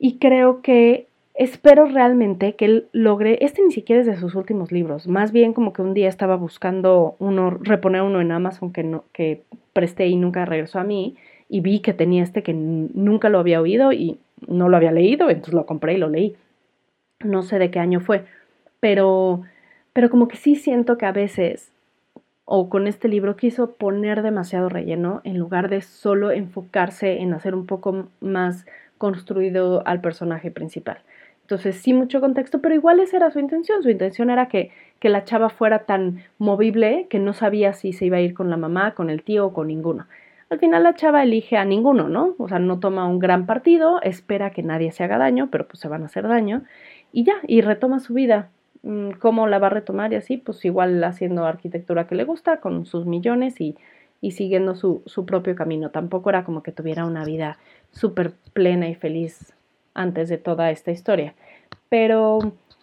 Y 0.00 0.18
creo 0.18 0.62
que 0.62 1.06
espero 1.34 1.86
realmente 1.86 2.54
que 2.54 2.64
él 2.64 2.88
logre, 2.92 3.38
este 3.40 3.62
ni 3.62 3.70
siquiera 3.70 4.00
es 4.00 4.06
de 4.06 4.16
sus 4.16 4.34
últimos 4.34 4.72
libros, 4.72 5.06
más 5.06 5.30
bien 5.30 5.52
como 5.52 5.72
que 5.72 5.82
un 5.82 5.94
día 5.94 6.08
estaba 6.08 6.36
buscando 6.36 7.14
uno, 7.18 7.50
reponer 7.50 8.02
uno 8.02 8.20
en 8.20 8.32
Amazon 8.32 8.72
que, 8.72 8.82
no, 8.82 9.04
que 9.12 9.42
presté 9.72 10.08
y 10.08 10.16
nunca 10.16 10.44
regresó 10.44 10.80
a 10.80 10.84
mí 10.84 11.16
y 11.48 11.60
vi 11.60 11.80
que 11.80 11.94
tenía 11.94 12.22
este 12.22 12.42
que 12.42 12.52
nunca 12.52 13.28
lo 13.28 13.38
había 13.38 13.60
oído 13.60 13.92
y 13.92 14.18
no 14.48 14.68
lo 14.68 14.76
había 14.76 14.92
leído, 14.92 15.30
entonces 15.30 15.54
lo 15.54 15.66
compré 15.66 15.94
y 15.94 15.98
lo 15.98 16.08
leí. 16.08 16.36
No 17.22 17.42
sé 17.42 17.58
de 17.58 17.70
qué 17.70 17.78
año 17.78 18.00
fue, 18.00 18.24
pero, 18.80 19.42
pero 19.92 20.10
como 20.10 20.28
que 20.28 20.36
sí 20.36 20.56
siento 20.56 20.98
que 20.98 21.06
a 21.06 21.12
veces, 21.12 21.70
o 22.52 22.68
con 22.68 22.88
este 22.88 23.06
libro, 23.06 23.36
quiso 23.36 23.74
poner 23.74 24.22
demasiado 24.22 24.68
relleno 24.68 25.20
en 25.22 25.38
lugar 25.38 25.68
de 25.70 25.82
solo 25.82 26.32
enfocarse 26.32 27.20
en 27.20 27.32
hacer 27.32 27.54
un 27.54 27.64
poco 27.64 28.08
más 28.20 28.66
construido 28.98 29.86
al 29.86 30.00
personaje 30.00 30.50
principal. 30.50 30.98
Entonces 31.42 31.76
sí 31.76 31.92
mucho 31.92 32.20
contexto, 32.20 32.60
pero 32.60 32.74
igual 32.74 32.98
esa 32.98 33.18
era 33.18 33.30
su 33.30 33.38
intención. 33.38 33.84
Su 33.84 33.88
intención 33.88 34.30
era 34.30 34.46
que, 34.46 34.72
que 34.98 35.10
la 35.10 35.22
chava 35.22 35.48
fuera 35.48 35.84
tan 35.84 36.24
movible 36.38 37.06
que 37.08 37.20
no 37.20 37.34
sabía 37.34 37.72
si 37.72 37.92
se 37.92 38.06
iba 38.06 38.16
a 38.16 38.20
ir 38.20 38.34
con 38.34 38.50
la 38.50 38.56
mamá, 38.56 38.94
con 38.94 39.10
el 39.10 39.22
tío 39.22 39.46
o 39.46 39.52
con 39.52 39.68
ninguno. 39.68 40.08
Al 40.48 40.58
final 40.58 40.82
la 40.82 40.94
chava 40.96 41.22
elige 41.22 41.56
a 41.56 41.64
ninguno, 41.64 42.08
¿no? 42.08 42.34
O 42.38 42.48
sea, 42.48 42.58
no 42.58 42.80
toma 42.80 43.06
un 43.06 43.20
gran 43.20 43.46
partido, 43.46 44.02
espera 44.02 44.50
que 44.50 44.64
nadie 44.64 44.90
se 44.90 45.04
haga 45.04 45.18
daño, 45.18 45.50
pero 45.52 45.68
pues 45.68 45.78
se 45.78 45.86
van 45.86 46.02
a 46.02 46.06
hacer 46.06 46.26
daño 46.26 46.64
y 47.12 47.22
ya, 47.22 47.34
y 47.46 47.60
retoma 47.60 48.00
su 48.00 48.12
vida. 48.12 48.48
Mm, 48.82 49.10
¿Cómo 49.12 49.46
la 49.46 49.58
va 49.58 49.68
a 49.68 49.70
retomar 49.70 50.12
y 50.12 50.16
así? 50.16 50.36
Pues 50.36 50.64
igual 50.64 51.02
haciendo 51.04 51.44
arquitectura 51.44 52.06
que 52.06 52.14
le 52.14 52.24
gusta, 52.24 52.60
con 52.60 52.86
sus 52.86 53.06
millones 53.06 53.60
y, 53.60 53.76
y 54.20 54.32
siguiendo 54.32 54.74
su, 54.74 55.02
su 55.06 55.26
propio 55.26 55.54
camino. 55.54 55.90
Tampoco 55.90 56.30
era 56.30 56.44
como 56.44 56.62
que 56.62 56.72
tuviera 56.72 57.04
una 57.04 57.24
vida 57.24 57.58
súper 57.90 58.32
plena 58.52 58.88
y 58.88 58.94
feliz 58.94 59.54
antes 59.94 60.28
de 60.28 60.38
toda 60.38 60.70
esta 60.70 60.90
historia. 60.90 61.34
Pero 61.88 62.38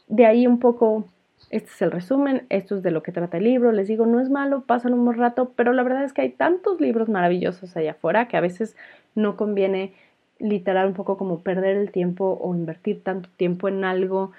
de 0.08 0.26
ahí 0.26 0.48
un 0.48 0.60
poco, 0.60 1.06
este 1.50 1.70
es 1.70 1.82
el 1.82 1.92
resumen, 1.92 2.46
esto 2.50 2.76
es 2.76 2.84
de 2.84 2.92
lo 2.92 3.04
que 3.04 3.12
trata 3.12 3.38
el 3.38 3.46
libro, 3.46 3.72
les 3.72 3.88
digo, 3.88 4.06
no 4.06 4.20
es 4.20 4.30
malo, 4.30 4.62
pasan 4.62 4.94
un 4.94 5.06
buen 5.06 5.18
rato, 5.18 5.52
pero 5.56 5.74
la 5.74 5.84
verdad 5.84 6.04
es 6.04 6.14
que 6.14 6.22
hay 6.22 6.30
tantos 6.30 6.80
libros 6.82 7.10
maravillosos 7.10 7.76
allá 7.76 7.92
afuera 7.92 8.28
que 8.28 8.38
a 8.38 8.42
veces 8.42 8.76
no 9.16 9.36
conviene 9.38 9.94
literal 10.40 10.88
un 10.88 10.94
poco 10.94 11.18
como 11.18 11.40
perder 11.40 11.78
el 11.78 11.92
tiempo 11.92 12.38
o 12.42 12.54
invertir 12.54 13.02
tanto 13.04 13.30
tiempo 13.38 13.68
en 13.68 13.84
algo 13.84 14.32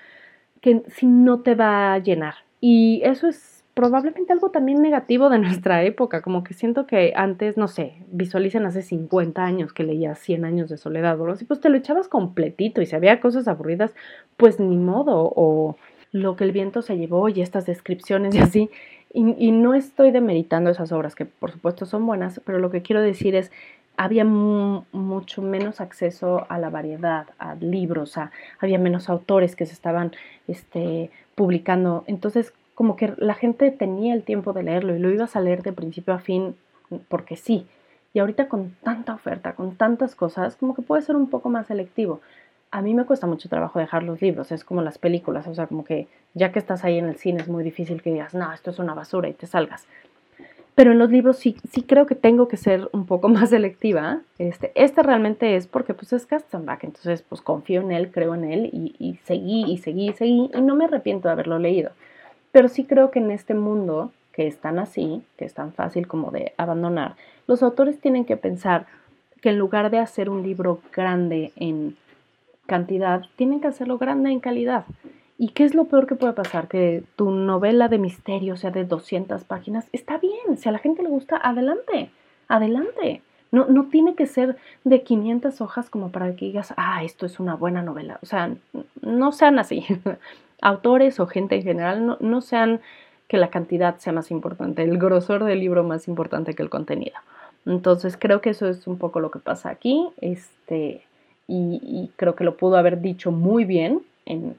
que 0.60 0.82
si 0.88 1.06
no 1.06 1.40
te 1.40 1.54
va 1.54 1.94
a 1.94 1.98
llenar. 1.98 2.34
Y 2.60 3.00
eso 3.04 3.28
es 3.28 3.58
probablemente 3.74 4.32
algo 4.32 4.50
también 4.50 4.82
negativo 4.82 5.30
de 5.30 5.38
nuestra 5.38 5.84
época, 5.84 6.20
como 6.20 6.42
que 6.42 6.52
siento 6.52 6.86
que 6.86 7.12
antes, 7.14 7.56
no 7.56 7.68
sé, 7.68 7.94
visualicen 8.10 8.66
hace 8.66 8.82
50 8.82 9.44
años 9.44 9.72
que 9.72 9.84
leías 9.84 10.18
100 10.18 10.44
años 10.44 10.68
de 10.68 10.76
soledad 10.76 11.20
o 11.20 11.30
así, 11.30 11.44
pues 11.44 11.60
te 11.60 11.68
lo 11.68 11.76
echabas 11.76 12.08
completito 12.08 12.82
y 12.82 12.86
si 12.86 12.96
había 12.96 13.20
cosas 13.20 13.46
aburridas, 13.46 13.94
pues 14.36 14.58
ni 14.58 14.76
modo, 14.76 15.32
o 15.36 15.76
lo 16.10 16.34
que 16.34 16.42
el 16.42 16.50
viento 16.50 16.82
se 16.82 16.96
llevó 16.96 17.28
y 17.28 17.40
estas 17.40 17.66
descripciones 17.66 18.34
y 18.34 18.38
así. 18.38 18.70
Y, 19.12 19.34
y 19.38 19.52
no 19.52 19.74
estoy 19.74 20.10
demeritando 20.10 20.70
esas 20.70 20.90
obras, 20.90 21.14
que 21.14 21.24
por 21.24 21.52
supuesto 21.52 21.86
son 21.86 22.04
buenas, 22.04 22.40
pero 22.44 22.58
lo 22.58 22.70
que 22.70 22.82
quiero 22.82 23.00
decir 23.00 23.36
es, 23.36 23.52
había 23.98 24.24
mucho 24.24 25.42
menos 25.42 25.80
acceso 25.80 26.46
a 26.48 26.58
la 26.58 26.70
variedad, 26.70 27.26
a 27.38 27.56
libros, 27.56 28.16
a, 28.16 28.30
había 28.60 28.78
menos 28.78 29.08
autores 29.10 29.56
que 29.56 29.66
se 29.66 29.72
estaban 29.72 30.12
este, 30.46 31.10
publicando. 31.34 32.04
Entonces, 32.06 32.54
como 32.76 32.94
que 32.94 33.12
la 33.16 33.34
gente 33.34 33.72
tenía 33.72 34.14
el 34.14 34.22
tiempo 34.22 34.52
de 34.52 34.62
leerlo 34.62 34.94
y 34.94 35.00
lo 35.00 35.10
ibas 35.10 35.34
a 35.34 35.40
leer 35.40 35.64
de 35.64 35.72
principio 35.72 36.14
a 36.14 36.20
fin 36.20 36.54
porque 37.08 37.34
sí. 37.34 37.66
Y 38.14 38.20
ahorita 38.20 38.46
con 38.48 38.76
tanta 38.84 39.14
oferta, 39.14 39.54
con 39.54 39.74
tantas 39.74 40.14
cosas, 40.14 40.54
como 40.54 40.76
que 40.76 40.82
puede 40.82 41.02
ser 41.02 41.16
un 41.16 41.28
poco 41.28 41.48
más 41.50 41.66
selectivo. 41.66 42.20
A 42.70 42.82
mí 42.82 42.94
me 42.94 43.04
cuesta 43.04 43.26
mucho 43.26 43.48
trabajo 43.48 43.80
dejar 43.80 44.04
los 44.04 44.22
libros, 44.22 44.52
es 44.52 44.62
como 44.62 44.80
las 44.80 44.98
películas, 44.98 45.48
o 45.48 45.54
sea, 45.56 45.66
como 45.66 45.84
que 45.84 46.06
ya 46.34 46.52
que 46.52 46.60
estás 46.60 46.84
ahí 46.84 46.98
en 46.98 47.06
el 47.06 47.16
cine 47.16 47.42
es 47.42 47.48
muy 47.48 47.64
difícil 47.64 48.00
que 48.00 48.12
digas, 48.12 48.32
no, 48.32 48.52
esto 48.52 48.70
es 48.70 48.78
una 48.78 48.94
basura 48.94 49.28
y 49.28 49.32
te 49.32 49.48
salgas. 49.48 49.88
Pero 50.78 50.92
en 50.92 51.00
los 51.00 51.10
libros 51.10 51.38
sí, 51.38 51.56
sí 51.72 51.82
creo 51.82 52.06
que 52.06 52.14
tengo 52.14 52.46
que 52.46 52.56
ser 52.56 52.88
un 52.92 53.04
poco 53.04 53.28
más 53.28 53.50
selectiva. 53.50 54.20
Este, 54.38 54.70
este 54.76 55.02
realmente 55.02 55.56
es 55.56 55.66
porque 55.66 55.92
pues 55.92 56.12
es 56.12 56.24
Kastenbach, 56.24 56.84
entonces 56.84 57.22
pues 57.22 57.40
confío 57.40 57.80
en 57.80 57.90
él, 57.90 58.12
creo 58.12 58.36
en 58.36 58.44
él 58.44 58.70
y, 58.72 58.94
y 59.00 59.16
seguí 59.24 59.64
y 59.66 59.78
seguí 59.78 60.10
y 60.10 60.12
seguí 60.12 60.50
y 60.54 60.60
no 60.60 60.76
me 60.76 60.84
arrepiento 60.84 61.26
de 61.26 61.32
haberlo 61.32 61.58
leído. 61.58 61.90
Pero 62.52 62.68
sí 62.68 62.84
creo 62.84 63.10
que 63.10 63.18
en 63.18 63.32
este 63.32 63.54
mundo 63.54 64.12
que 64.30 64.46
es 64.46 64.58
tan 64.58 64.78
así, 64.78 65.20
que 65.36 65.46
es 65.46 65.52
tan 65.52 65.72
fácil 65.72 66.06
como 66.06 66.30
de 66.30 66.52
abandonar, 66.58 67.16
los 67.48 67.64
autores 67.64 67.98
tienen 67.98 68.24
que 68.24 68.36
pensar 68.36 68.86
que 69.42 69.48
en 69.48 69.58
lugar 69.58 69.90
de 69.90 69.98
hacer 69.98 70.30
un 70.30 70.44
libro 70.44 70.80
grande 70.94 71.50
en 71.56 71.96
cantidad, 72.66 73.24
tienen 73.34 73.60
que 73.60 73.66
hacerlo 73.66 73.98
grande 73.98 74.30
en 74.30 74.38
calidad. 74.38 74.84
¿Y 75.38 75.50
qué 75.50 75.64
es 75.64 75.74
lo 75.74 75.84
peor 75.84 76.06
que 76.06 76.16
puede 76.16 76.32
pasar? 76.32 76.68
Que 76.68 77.04
tu 77.16 77.30
novela 77.30 77.88
de 77.88 77.98
misterio 77.98 78.56
sea 78.56 78.70
de 78.70 78.84
200 78.84 79.44
páginas. 79.44 79.86
Está 79.92 80.18
bien, 80.18 80.58
si 80.58 80.68
a 80.68 80.72
la 80.72 80.78
gente 80.78 81.02
le 81.02 81.08
gusta, 81.08 81.36
adelante, 81.36 82.10
adelante. 82.48 83.22
No, 83.50 83.66
no 83.66 83.86
tiene 83.86 84.14
que 84.14 84.26
ser 84.26 84.56
de 84.84 85.02
500 85.02 85.60
hojas 85.60 85.88
como 85.88 86.10
para 86.10 86.34
que 86.34 86.46
digas, 86.46 86.74
ah, 86.76 87.02
esto 87.04 87.24
es 87.24 87.40
una 87.40 87.54
buena 87.54 87.82
novela. 87.82 88.18
O 88.22 88.26
sea, 88.26 88.54
no 89.00 89.32
sean 89.32 89.58
así. 89.58 89.86
Autores 90.60 91.20
o 91.20 91.26
gente 91.26 91.54
en 91.54 91.62
general, 91.62 92.04
no, 92.04 92.16
no 92.20 92.40
sean 92.40 92.80
que 93.28 93.36
la 93.36 93.50
cantidad 93.50 93.98
sea 93.98 94.12
más 94.12 94.30
importante, 94.30 94.82
el 94.82 94.98
grosor 94.98 95.44
del 95.44 95.60
libro 95.60 95.84
más 95.84 96.08
importante 96.08 96.54
que 96.54 96.62
el 96.62 96.70
contenido. 96.70 97.16
Entonces 97.66 98.16
creo 98.18 98.40
que 98.40 98.50
eso 98.50 98.66
es 98.66 98.86
un 98.86 98.98
poco 98.98 99.20
lo 99.20 99.30
que 99.30 99.38
pasa 99.38 99.68
aquí, 99.68 100.08
este, 100.20 101.02
y, 101.46 102.10
creo 102.16 102.34
que 102.34 102.44
lo 102.44 102.56
pudo 102.56 102.76
haber 102.76 103.00
dicho 103.00 103.30
muy 103.30 103.64
bien 103.64 104.02
en 104.26 104.56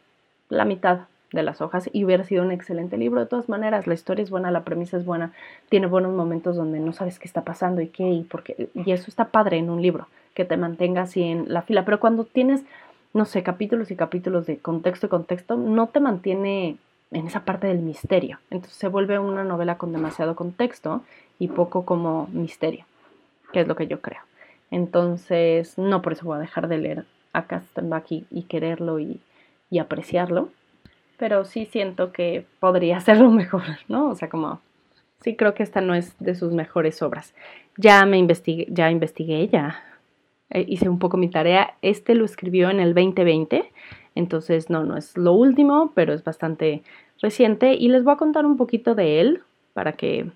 la 0.50 0.66
mitad 0.66 1.02
de 1.32 1.44
las 1.44 1.62
hojas 1.62 1.90
y 1.94 2.06
hubiera 2.06 2.24
sido 2.24 2.44
un 2.44 2.52
excelente 2.52 2.98
libro. 2.98 3.20
De 3.20 3.28
todas 3.28 3.50
maneras, 3.50 3.88
la 3.88 3.94
historia 3.94 4.24
es 4.24 4.30
buena, 4.30 4.52
la 4.52 4.64
premisa 4.64 4.98
es 4.98 5.06
buena, 5.06 5.32
tiene 5.70 5.88
buenos 5.88 6.14
momentos 6.14 6.56
donde 6.56 6.80
no 6.80 6.94
sabes 6.94 7.20
qué 7.20 7.28
está 7.28 7.44
pasando 7.44 7.82
y 7.82 7.88
qué, 7.88 8.10
y, 8.10 8.24
porque, 8.24 8.70
y 8.74 8.92
eso 8.92 9.06
está 9.08 9.26
padre 9.26 9.58
en 9.58 9.70
un 9.70 9.82
libro, 9.82 10.08
que 10.34 10.46
te 10.46 10.58
mantenga 10.58 11.04
así 11.04 11.24
en 11.24 11.52
la 11.52 11.62
fila. 11.62 11.86
Pero 11.86 12.00
cuando 12.00 12.26
tienes, 12.26 12.64
no 13.14 13.26
sé, 13.26 13.44
capítulos 13.44 13.92
y 13.92 13.96
capítulos 13.96 14.48
de 14.48 14.58
contexto 14.58 15.06
y 15.06 15.10
contexto, 15.10 15.56
no 15.56 15.88
te 15.88 16.00
mantiene 16.00 16.78
en 17.12 17.28
esa 17.28 17.42
parte 17.42 17.68
del 17.68 17.80
misterio. 17.80 18.40
Entonces 18.50 18.78
se 18.78 18.88
vuelve 18.88 19.20
una 19.20 19.44
novela 19.44 19.78
con 19.78 19.92
demasiado 19.92 20.36
contexto 20.36 21.04
y 21.38 21.48
poco 21.48 21.86
como 21.86 22.28
misterio, 22.32 22.86
que 23.54 23.62
es 23.62 23.68
lo 23.68 23.76
que 23.76 23.88
yo 23.88 24.02
creo. 24.02 24.22
Entonces, 24.72 25.78
no 25.78 26.02
por 26.02 26.14
eso 26.14 26.26
voy 26.26 26.38
a 26.38 26.42
dejar 26.42 26.68
de 26.68 26.78
leer 26.78 27.06
a 27.34 27.46
Kastenbach 27.46 28.12
y 28.12 28.44
quererlo 28.44 29.00
y, 29.00 29.20
y, 29.70 29.80
apreciarlo, 29.80 30.50
pero 31.18 31.46
sí 31.46 31.66
siento 31.66 32.12
que 32.12 32.46
podría 32.60 32.98
hacerlo 32.98 33.30
mejor, 33.30 33.64
¿no? 33.88 34.10
O 34.10 34.16
sea, 34.16 34.30
como, 34.30 34.62
sí 35.22 35.36
creo 35.36 35.54
que 35.54 35.64
esta 35.64 35.82
no 35.82 35.96
es 35.96 36.16
de 36.20 36.36
sus 36.36 36.54
mejores 36.54 37.02
obras. 37.02 37.34
Ya 37.78 38.06
me 38.06 38.18
investigué, 38.18 38.68
ya 38.70 38.92
investigué, 38.92 39.48
ya 39.48 39.84
eh, 40.50 40.66
hice 40.68 40.90
un 40.90 41.00
poco 41.00 41.18
mi 41.18 41.30
tarea. 41.30 41.76
Este 41.82 42.16
lo 42.16 42.26
escribió 42.26 42.70
en 42.70 42.80
el 42.80 42.94
2020 42.94 43.72
entonces, 44.20 44.70
no, 44.70 44.84
no 44.84 44.98
es 44.98 45.18
lo 45.18 45.32
último, 45.32 45.94
pero 45.96 46.14
es 46.14 46.26
bastante 46.26 46.84
reciente 47.22 47.76
y 47.76 47.88
les 47.88 48.04
voy 48.04 48.14
a 48.14 48.18
contar 48.18 48.46
un 48.46 48.58
poquito 48.58 48.94
de 48.94 49.22
él 49.22 49.44
para 49.74 49.94
que 49.94 50.30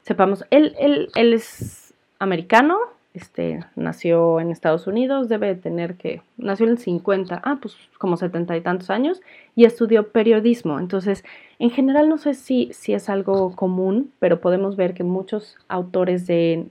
sepamos. 0.00 0.46
Él, 0.50 0.74
él, 0.78 1.10
él 1.14 1.34
es 1.34 1.92
americano, 2.18 2.78
este, 3.16 3.60
nació 3.74 4.40
en 4.40 4.50
Estados 4.50 4.86
Unidos, 4.86 5.28
debe 5.28 5.54
tener 5.56 5.96
que, 5.96 6.22
nació 6.36 6.66
en 6.66 6.72
el 6.72 6.78
50, 6.78 7.40
ah, 7.44 7.58
pues 7.60 7.76
como 7.98 8.16
setenta 8.16 8.56
y 8.56 8.60
tantos 8.60 8.90
años, 8.90 9.20
y 9.54 9.64
estudió 9.64 10.08
periodismo. 10.12 10.78
Entonces, 10.78 11.24
en 11.58 11.70
general 11.70 12.08
no 12.08 12.18
sé 12.18 12.34
si, 12.34 12.70
si 12.72 12.94
es 12.94 13.08
algo 13.08 13.56
común, 13.56 14.12
pero 14.20 14.40
podemos 14.40 14.76
ver 14.76 14.94
que 14.94 15.02
muchos 15.02 15.56
autores 15.68 16.26
de 16.26 16.66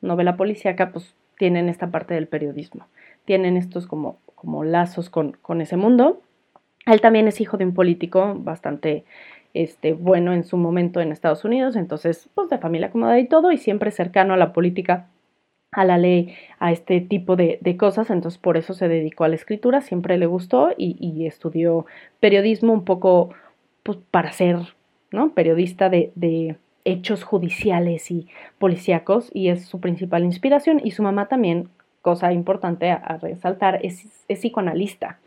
novela 0.00 0.36
policíaca, 0.36 0.92
pues 0.92 1.14
tienen 1.36 1.68
esta 1.68 1.90
parte 1.90 2.14
del 2.14 2.28
periodismo, 2.28 2.86
tienen 3.24 3.56
estos 3.56 3.86
como 3.86 4.18
como 4.40 4.64
lazos 4.64 5.10
con, 5.10 5.36
ese 5.60 5.76
mundo. 5.76 6.20
Él 6.86 7.00
también 7.00 7.28
es 7.28 7.40
hijo 7.40 7.56
de 7.56 7.64
un 7.64 7.74
político 7.74 8.36
bastante 8.38 9.04
este, 9.52 9.92
bueno 9.94 10.32
en 10.32 10.44
su 10.44 10.56
momento 10.56 11.00
en 11.00 11.10
Estados 11.10 11.44
Unidos, 11.44 11.74
entonces, 11.74 12.28
pues 12.34 12.48
de 12.48 12.58
familia 12.58 12.88
acomodada 12.88 13.18
y 13.18 13.26
todo, 13.26 13.50
y 13.50 13.58
siempre 13.58 13.90
cercano 13.90 14.34
a 14.34 14.36
la 14.36 14.52
política, 14.52 15.06
a 15.72 15.84
la 15.84 15.98
ley, 15.98 16.34
a 16.58 16.72
este 16.72 17.00
tipo 17.00 17.36
de, 17.36 17.58
cosas, 17.78 18.10
entonces 18.10 18.38
por 18.38 18.56
eso 18.56 18.74
se 18.74 18.88
dedicó 18.88 19.24
a 19.24 19.28
la 19.28 19.34
escritura, 19.34 19.80
siempre 19.80 20.18
le 20.18 20.26
gustó 20.26 20.70
y, 20.76 21.26
estudió 21.26 21.86
periodismo 22.20 22.72
un 22.72 22.84
poco 22.84 23.30
pues, 23.82 23.98
para 24.10 24.32
ser 24.32 24.58
¿no? 25.12 25.30
periodista 25.30 25.88
de, 25.90 26.12
de 26.14 26.56
hechos 26.84 27.22
judiciales 27.22 28.10
y 28.10 28.28
policíacos, 28.58 29.30
y 29.34 29.48
es 29.48 29.66
su 29.66 29.80
principal 29.80 30.24
inspiración, 30.24 30.80
y 30.82 30.92
su 30.92 31.02
mamá 31.02 31.28
también 31.28 31.68
cosa 32.02 32.32
importante 32.32 32.90
a, 32.90 33.18
resaltar, 33.20 33.80
es, 33.82 34.06
psicoanalista. 34.28 35.18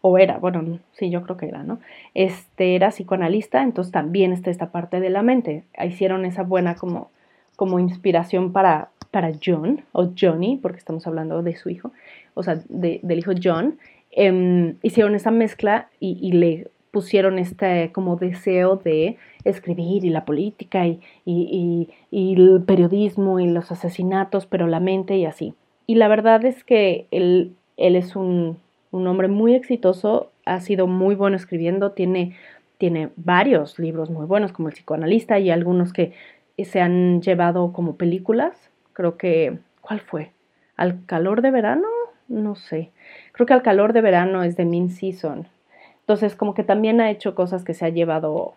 O 0.00 0.18
era, 0.18 0.38
bueno, 0.38 0.80
sí, 0.92 1.08
yo 1.08 1.22
creo 1.22 1.36
que 1.36 1.46
era, 1.46 1.62
¿no? 1.62 1.78
Este 2.12 2.74
era 2.74 2.90
psicoanalista, 2.90 3.62
entonces 3.62 3.92
también 3.92 4.32
está 4.32 4.50
esta 4.50 4.70
parte 4.70 5.00
de 5.00 5.10
la 5.10 5.22
mente. 5.22 5.64
Hicieron 5.82 6.24
esa 6.26 6.42
buena 6.42 6.74
como, 6.74 7.10
como 7.56 7.78
inspiración 7.78 8.52
para, 8.52 8.90
para 9.14 9.30
John, 9.40 9.84
o 9.92 10.10
Johnny, 10.20 10.58
porque 10.60 10.78
estamos 10.78 11.06
hablando 11.06 11.40
de 11.44 11.54
su 11.54 11.70
hijo, 11.70 11.92
o 12.34 12.42
sea, 12.42 12.60
del 12.68 13.16
hijo 13.16 13.30
John. 13.40 13.78
Em, 14.10 14.74
hicieron 14.82 15.14
esa 15.14 15.30
mezcla 15.30 15.88
y, 16.00 16.32
le 16.32 16.66
pusieron 16.90 17.38
este 17.38 17.92
como 17.92 18.16
deseo 18.16 18.74
de 18.74 19.16
escribir 19.44 20.04
y 20.04 20.10
la 20.10 20.24
política 20.24 20.88
y, 20.88 20.98
y, 21.24 21.88
el 22.10 22.64
periodismo 22.66 23.38
y 23.38 23.46
los 23.46 23.70
asesinatos, 23.70 24.46
pero 24.46 24.66
la 24.66 24.80
mente 24.80 25.16
y 25.16 25.26
así. 25.26 25.54
Y 25.86 25.94
la 25.94 26.08
verdad 26.08 26.44
es 26.44 26.64
que 26.64 27.06
él, 27.12 27.54
él 27.76 27.94
es 27.94 28.16
un, 28.16 28.58
hombre 28.90 29.28
muy 29.28 29.54
exitoso, 29.54 30.32
ha 30.44 30.58
sido 30.58 30.88
muy 30.88 31.14
bueno 31.14 31.36
escribiendo, 31.36 31.92
tiene, 31.92 32.34
tiene 32.78 33.10
varios 33.14 33.78
libros 33.78 34.10
muy 34.10 34.26
buenos 34.26 34.50
como 34.50 34.70
El 34.70 34.74
psicoanalista 34.74 35.38
y 35.38 35.50
algunos 35.50 35.92
que 35.92 36.14
se 36.58 36.80
han 36.80 37.22
llevado 37.22 37.72
como 37.72 37.94
películas. 37.94 38.73
Creo 38.94 39.18
que, 39.18 39.58
¿cuál 39.82 40.00
fue? 40.00 40.30
¿Al 40.76 41.04
calor 41.04 41.42
de 41.42 41.50
verano? 41.50 41.88
No 42.26 42.54
sé. 42.54 42.90
Creo 43.32 43.46
que 43.46 43.52
Al 43.52 43.62
calor 43.62 43.92
de 43.92 44.00
verano 44.00 44.42
es 44.42 44.56
de 44.56 44.64
Min 44.64 44.90
Season. 44.90 45.46
Entonces, 46.00 46.34
como 46.34 46.54
que 46.54 46.64
también 46.64 47.00
ha 47.02 47.10
hecho 47.10 47.34
cosas 47.34 47.64
que 47.64 47.74
se 47.74 47.84
ha 47.84 47.90
llevado. 47.90 48.54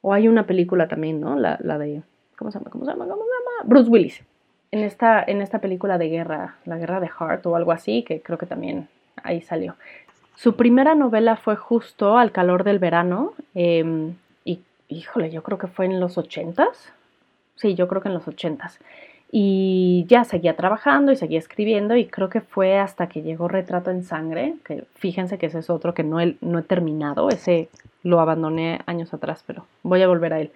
O 0.00 0.14
hay 0.14 0.28
una 0.28 0.46
película 0.46 0.88
también, 0.88 1.20
¿no? 1.20 1.38
La, 1.38 1.56
de. 1.58 2.02
¿Cómo 2.38 2.50
se 2.50 2.58
llama? 2.58 2.70
¿Cómo 2.70 2.86
se 2.86 2.90
llama? 2.90 3.04
¿Cómo 3.04 3.22
se 3.22 3.28
llama? 3.28 3.68
Bruce 3.68 3.90
Willis 3.90 4.24
en 4.72 4.80
esta, 4.80 5.22
en 5.26 5.42
esta 5.42 5.60
película 5.60 5.98
de 5.98 6.08
guerra, 6.08 6.56
la 6.64 6.78
guerra 6.78 7.00
de 7.00 7.08
Heart 7.08 7.46
o 7.46 7.56
algo 7.56 7.72
así, 7.72 8.02
que 8.02 8.20
creo 8.20 8.38
que 8.38 8.46
también 8.46 8.88
ahí 9.22 9.40
salió. 9.40 9.76
Su 10.36 10.56
primera 10.56 10.94
novela 10.94 11.36
fue 11.36 11.56
justo 11.56 12.16
Al 12.16 12.32
calor 12.32 12.64
del 12.64 12.78
verano, 12.78 13.34
em, 13.54 14.14
y 14.44 14.60
híjole, 14.88 15.30
yo 15.30 15.42
creo 15.42 15.58
que 15.58 15.66
fue 15.66 15.86
en 15.86 16.00
los 16.00 16.18
ochentas. 16.18 16.92
Sí, 17.56 17.74
yo 17.74 17.88
creo 17.88 18.00
que 18.00 18.08
en 18.08 18.14
los 18.14 18.26
ochentas. 18.26 18.78
Y 19.32 20.06
ya 20.08 20.24
seguía 20.24 20.56
trabajando 20.56 21.12
y 21.12 21.16
seguía 21.16 21.38
escribiendo 21.38 21.94
y 21.94 22.06
creo 22.06 22.28
que 22.28 22.40
fue 22.40 22.78
hasta 22.78 23.08
que 23.08 23.22
llegó 23.22 23.46
Retrato 23.46 23.90
en 23.92 24.02
Sangre, 24.02 24.56
que 24.64 24.84
fíjense 24.96 25.38
que 25.38 25.46
ese 25.46 25.60
es 25.60 25.70
otro 25.70 25.94
que 25.94 26.02
no 26.02 26.20
he, 26.20 26.36
no 26.40 26.58
he 26.58 26.62
terminado, 26.62 27.28
ese 27.28 27.68
lo 28.02 28.20
abandoné 28.20 28.80
años 28.86 29.14
atrás, 29.14 29.44
pero 29.46 29.66
voy 29.82 30.02
a 30.02 30.08
volver 30.08 30.32
a 30.32 30.40
él. 30.40 30.50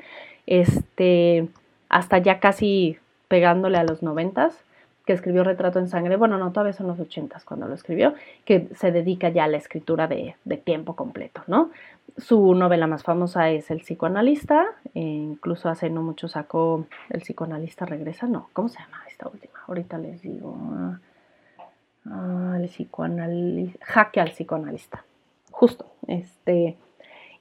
Este, 0.46 1.46
hasta 1.88 2.18
ya 2.18 2.40
casi 2.40 2.98
pegándole 3.28 3.78
a 3.78 3.84
los 3.84 4.02
noventas, 4.02 4.63
que 5.04 5.12
escribió 5.12 5.44
Retrato 5.44 5.78
en 5.78 5.88
Sangre, 5.88 6.16
bueno, 6.16 6.38
no, 6.38 6.50
todavía 6.52 6.72
son 6.72 6.86
los 6.86 6.98
ochentas 6.98 7.44
cuando 7.44 7.68
lo 7.68 7.74
escribió, 7.74 8.14
que 8.44 8.68
se 8.74 8.90
dedica 8.90 9.28
ya 9.28 9.44
a 9.44 9.48
la 9.48 9.58
escritura 9.58 10.08
de, 10.08 10.34
tiempo 10.64 10.96
completo, 10.96 11.42
¿no? 11.46 11.70
Su 12.16 12.54
novela 12.54 12.86
más 12.86 13.02
famosa 13.02 13.50
es 13.50 13.70
El 13.70 13.80
psicoanalista, 13.80 14.64
e 14.94 15.00
incluso 15.00 15.68
hace 15.68 15.90
no 15.90 16.02
mucho 16.02 16.28
sacó 16.28 16.86
El 17.10 17.20
psicoanalista 17.20 17.84
regresa, 17.84 18.26
no, 18.26 18.48
¿cómo 18.52 18.68
se 18.68 18.78
llama 18.78 19.02
esta 19.08 19.28
última? 19.28 19.54
Ahorita 19.66 19.98
les 19.98 20.22
digo, 20.22 20.56
ah, 22.06 22.56
el 22.58 22.68
psicoanalista, 22.68 23.84
jaque 23.84 24.20
al 24.20 24.30
psicoanalista, 24.30 25.04
justo, 25.50 25.86
este, 26.06 26.76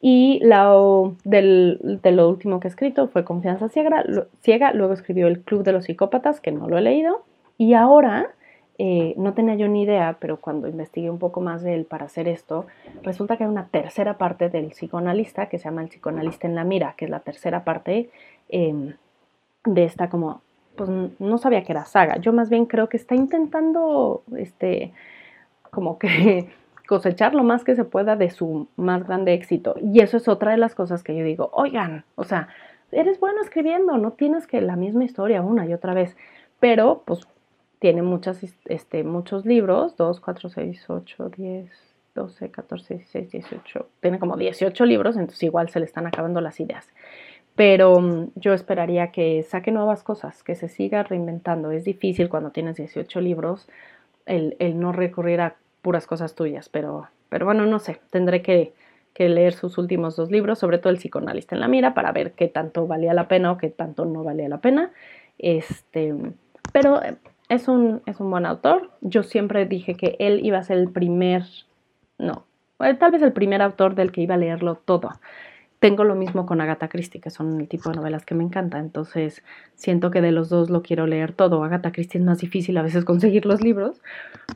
y 0.01 0.41
la, 0.43 0.75
del, 1.23 1.99
de 2.03 2.11
lo 2.11 2.27
último 2.27 2.59
que 2.59 2.67
he 2.67 2.71
escrito 2.71 3.07
fue 3.07 3.23
Confianza 3.23 3.69
ciega, 3.69 4.73
luego 4.73 4.91
escribió 4.91 5.27
El 5.27 5.39
Club 5.39 5.63
de 5.63 5.71
los 5.71 5.85
Psicópatas, 5.85 6.41
que 6.41 6.51
no 6.51 6.67
lo 6.67 6.77
he 6.77 6.81
leído, 6.81 7.23
y 7.57 7.73
ahora 7.73 8.33
eh, 8.79 9.13
no 9.17 9.33
tenía 9.33 9.55
yo 9.55 9.67
ni 9.67 9.83
idea, 9.83 10.17
pero 10.19 10.37
cuando 10.41 10.67
investigué 10.67 11.09
un 11.09 11.19
poco 11.19 11.41
más 11.41 11.61
de 11.61 11.75
él 11.75 11.85
para 11.85 12.05
hacer 12.05 12.27
esto, 12.27 12.65
resulta 13.03 13.37
que 13.37 13.43
hay 13.43 13.49
una 13.49 13.67
tercera 13.67 14.17
parte 14.17 14.49
del 14.49 14.69
psicoanalista 14.69 15.47
que 15.47 15.59
se 15.59 15.65
llama 15.65 15.83
el 15.83 15.89
psicoanalista 15.89 16.47
en 16.47 16.55
la 16.55 16.63
mira, 16.63 16.95
que 16.97 17.05
es 17.05 17.11
la 17.11 17.19
tercera 17.19 17.63
parte 17.63 18.09
em, 18.49 18.95
de 19.65 19.83
esta 19.83 20.09
como, 20.09 20.41
pues 20.75 20.89
no 21.19 21.37
sabía 21.37 21.63
que 21.63 21.71
era 21.71 21.85
saga. 21.85 22.17
Yo 22.17 22.33
más 22.33 22.49
bien 22.49 22.65
creo 22.65 22.89
que 22.89 22.97
está 22.97 23.13
intentando, 23.15 24.23
este, 24.35 24.91
como 25.69 25.99
que 25.99 26.49
cosechar 26.87 27.35
lo 27.35 27.43
más 27.43 27.63
que 27.63 27.75
se 27.75 27.85
pueda 27.85 28.15
de 28.15 28.31
su 28.31 28.67
más 28.75 29.05
grande 29.05 29.33
éxito. 29.33 29.75
Y 29.81 29.99
eso 30.01 30.17
es 30.17 30.27
otra 30.27 30.51
de 30.51 30.57
las 30.57 30.73
cosas 30.73 31.03
que 31.03 31.15
yo 31.15 31.23
digo, 31.23 31.51
oigan, 31.53 32.05
o 32.15 32.23
sea, 32.23 32.47
eres 32.91 33.19
bueno 33.19 33.41
escribiendo, 33.41 33.97
no 33.97 34.11
tienes 34.11 34.47
que 34.47 34.61
la 34.61 34.75
misma 34.75 35.03
historia 35.03 35.43
una 35.43 35.65
y 35.67 35.73
otra 35.73 35.93
vez, 35.93 36.17
pero 36.59 37.03
pues 37.05 37.27
tiene 37.83 38.01
muchas, 38.01 38.41
este, 38.63 39.03
muchos 39.03 39.45
libros, 39.45 39.97
2, 39.97 40.21
4, 40.21 40.47
6, 40.47 40.89
8, 40.89 41.29
10, 41.35 41.69
12, 42.15 42.49
14, 42.49 42.93
16, 42.93 43.31
18, 43.31 43.87
tiene 43.99 44.19
como 44.19 44.37
18 44.37 44.85
libros, 44.85 45.17
entonces 45.17 45.43
igual 45.43 45.67
se 45.67 45.79
le 45.79 45.85
están 45.85 46.07
acabando 46.07 46.39
las 46.39 46.61
ideas. 46.61 46.87
Pero 47.55 47.99
mm, 47.99 48.29
yo 48.35 48.53
esperaría 48.53 49.11
que 49.11 49.43
saque 49.43 49.71
nuevas 49.71 50.01
cosas, 50.01 50.43
que 50.43 50.55
se 50.55 50.69
siga 50.69 51.03
reinventando. 51.03 51.71
Es 51.71 51.83
difícil 51.83 52.29
cuando 52.29 52.51
tienes 52.51 52.77
18 52.77 53.19
libros 53.19 53.67
el, 54.25 54.55
el 54.59 54.79
no 54.79 54.93
recurrir 54.93 55.41
a 55.41 55.57
puras 55.81 56.07
cosas 56.07 56.35
tuyas, 56.35 56.69
pero, 56.69 57.09
pero 57.27 57.45
bueno, 57.45 57.65
no 57.65 57.79
sé, 57.79 57.99
tendré 58.11 58.41
que, 58.41 58.71
que 59.13 59.27
leer 59.27 59.55
sus 59.55 59.77
últimos 59.77 60.15
dos 60.15 60.31
libros, 60.31 60.57
sobre 60.57 60.77
todo 60.77 60.89
el 60.89 60.99
psicoanalista 60.99 61.55
en 61.55 61.59
la 61.59 61.67
mira, 61.67 61.93
para 61.93 62.13
ver 62.13 62.31
qué 62.31 62.47
tanto 62.47 62.87
valía 62.87 63.13
la 63.13 63.27
pena 63.27 63.51
o 63.51 63.57
qué 63.57 63.69
tanto 63.69 64.05
no 64.05 64.23
valía 64.23 64.47
la 64.47 64.61
pena. 64.61 64.93
Este, 65.37 66.15
pero 66.71 67.01
es 67.53 67.67
un, 67.67 68.01
es 68.05 68.19
un 68.19 68.29
buen 68.29 68.45
autor. 68.45 68.91
Yo 69.01 69.23
siempre 69.23 69.65
dije 69.65 69.95
que 69.95 70.15
él 70.19 70.41
iba 70.43 70.57
a 70.57 70.63
ser 70.63 70.77
el 70.77 70.89
primer, 70.89 71.43
no, 72.17 72.45
eh, 72.79 72.93
tal 72.95 73.11
vez 73.11 73.21
el 73.21 73.33
primer 73.33 73.61
autor 73.61 73.95
del 73.95 74.11
que 74.11 74.21
iba 74.21 74.35
a 74.35 74.37
leerlo 74.37 74.75
todo. 74.75 75.11
Tengo 75.79 76.05
lo 76.05 76.15
mismo 76.15 76.45
con 76.45 76.61
Agatha 76.61 76.87
Christie, 76.87 77.19
que 77.19 77.29
son 77.29 77.59
el 77.59 77.67
tipo 77.67 77.89
de 77.89 77.97
novelas 77.97 78.25
que 78.25 78.35
me 78.35 78.43
encanta, 78.43 78.79
entonces 78.79 79.43
siento 79.75 80.11
que 80.11 80.21
de 80.21 80.31
los 80.31 80.47
dos 80.47 80.69
lo 80.69 80.81
quiero 80.81 81.07
leer 81.07 81.33
todo. 81.33 81.63
Agatha 81.63 81.91
Christie 81.91 82.19
es 82.19 82.25
más 82.25 82.37
difícil 82.39 82.77
a 82.77 82.81
veces 82.81 83.03
conseguir 83.05 83.45
los 83.45 83.61
libros, 83.61 84.01